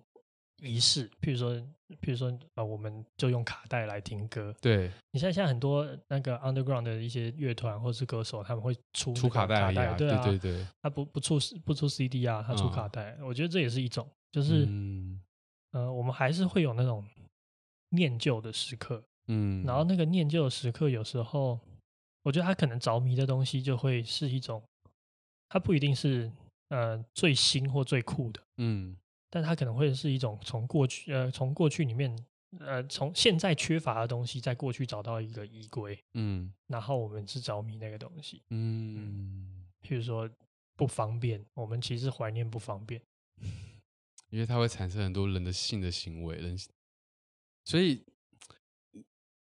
[0.63, 1.55] 仪式，譬如说，
[2.01, 4.55] 譬如说，啊、呃，我们就用卡带来听歌。
[4.61, 9.95] 对，你像现在很多那个 underground 的一些乐团或是歌手，他们会出出卡带，对啊，
[10.25, 10.39] 对对。
[10.39, 15.21] 对，他不不出不出 CD 啊，他出卡带，嗯、我觉得这也是一种，就是，嗯、
[15.73, 17.05] 呃，我们还是会有那种
[17.91, 19.85] 念旧的时刻，嗯，然后。
[19.85, 21.61] 那个念旧的时刻，有时候
[22.23, 24.63] 我觉得他可能着迷的东西就会是一种，
[25.49, 26.33] 他不一定是
[26.71, 28.97] 呃最新或最酷的，嗯。
[29.31, 32.16] 但它可能会是一种从过去呃，从过去里面
[32.61, 40.31] 呃，从现在缺乏的东西，在过去找到一个依归，嗯，然后我们是着迷那个东西，嗯，譬如说
[40.77, 43.03] 不方便，我们其实怀念不方便，
[44.31, 46.57] 因为它会产生很多人的性的行为，人，
[47.64, 48.05] 所以，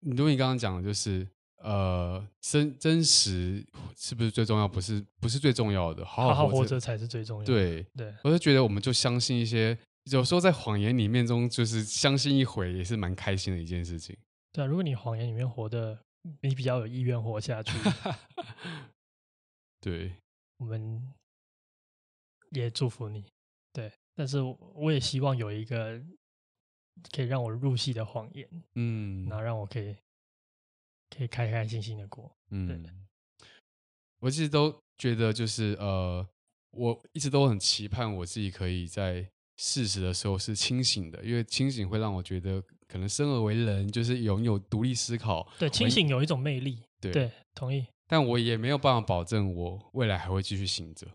[0.00, 1.28] 如果你刚刚讲的就是。
[1.64, 3.64] 呃，真真实
[3.96, 4.68] 是不是最重要？
[4.68, 7.46] 不是，不是最重要的，好好活着才是最重要的。
[7.46, 9.76] 对对，我就觉得我们就相信一些，
[10.10, 14.14] 有时候在谎言里面中，就是相信一回也是蛮开心的一件事情。
[14.52, 15.98] 对啊，如果你谎言里面活的，
[16.42, 17.72] 你比较有意愿活下去。
[19.80, 20.12] 对，
[20.58, 21.02] 我们
[22.50, 23.24] 也祝福你。
[23.72, 24.42] 对，但是
[24.74, 25.98] 我也希望有一个
[27.10, 29.96] 可以让我入戏的谎言，嗯，然后让我可以。
[31.16, 32.84] 可以开开心心的过，嗯，
[34.18, 36.26] 我一直都觉得就是呃，
[36.72, 51.06] 我一直都很期盼我自己可以在适时的时候是清醒的，因为清醒会让我觉得可能生而为人就是拥有独立思考，对，清醒有一种魅力，对，对，同意，但我也没有办法保证我未来还会继续醒着，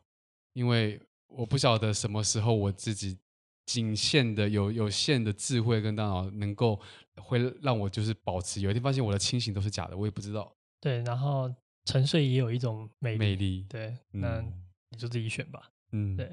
[0.54, 3.18] 因为我不晓得什么时候我自己。
[3.66, 6.82] 仅限的有有限的智慧跟大脑，能够
[7.22, 8.62] 会让我就是保持。
[8.62, 10.56] 有一天发现我的清醒都是假的，我也不知道。
[10.80, 11.54] 对，然后
[11.86, 13.18] 沉睡也有一种魅力。
[13.18, 14.42] 魅力，对，那
[14.90, 15.72] 你就自己选吧。
[15.92, 16.32] 嗯，对。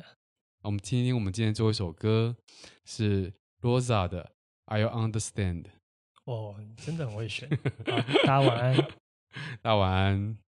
[0.62, 2.36] 我们听听我们今天最后一首歌
[2.84, 4.24] 是 Rosa 的
[4.64, 5.62] 《I Understand》。
[6.24, 7.48] 哦，真的很会选。
[7.86, 8.76] 大家晚安。
[9.62, 10.38] 大家晚安。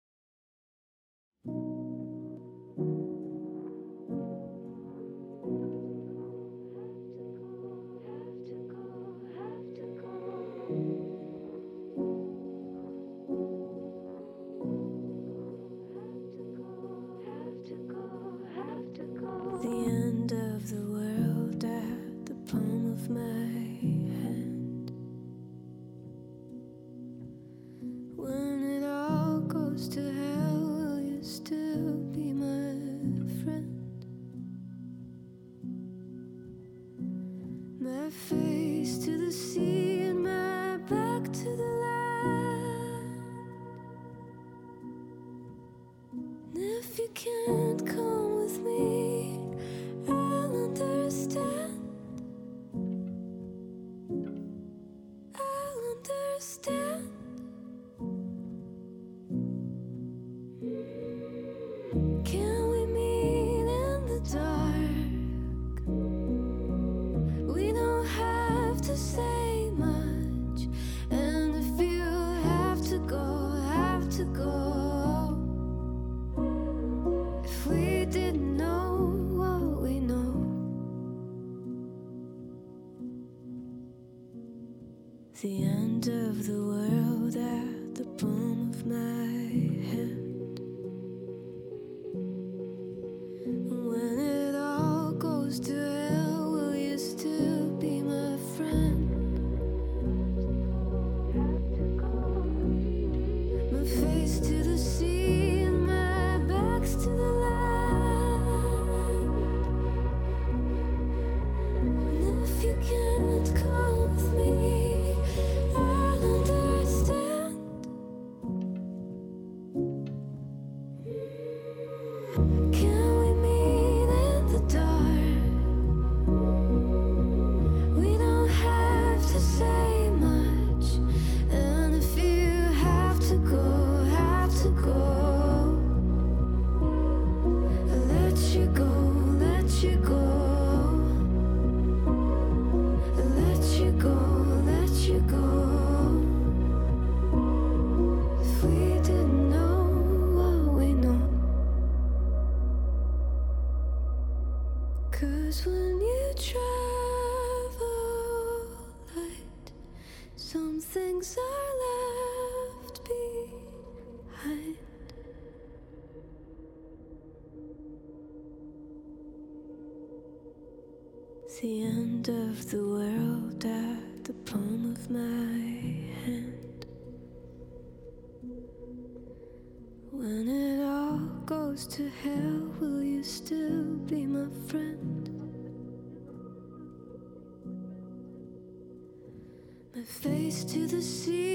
[190.69, 191.48] To the sea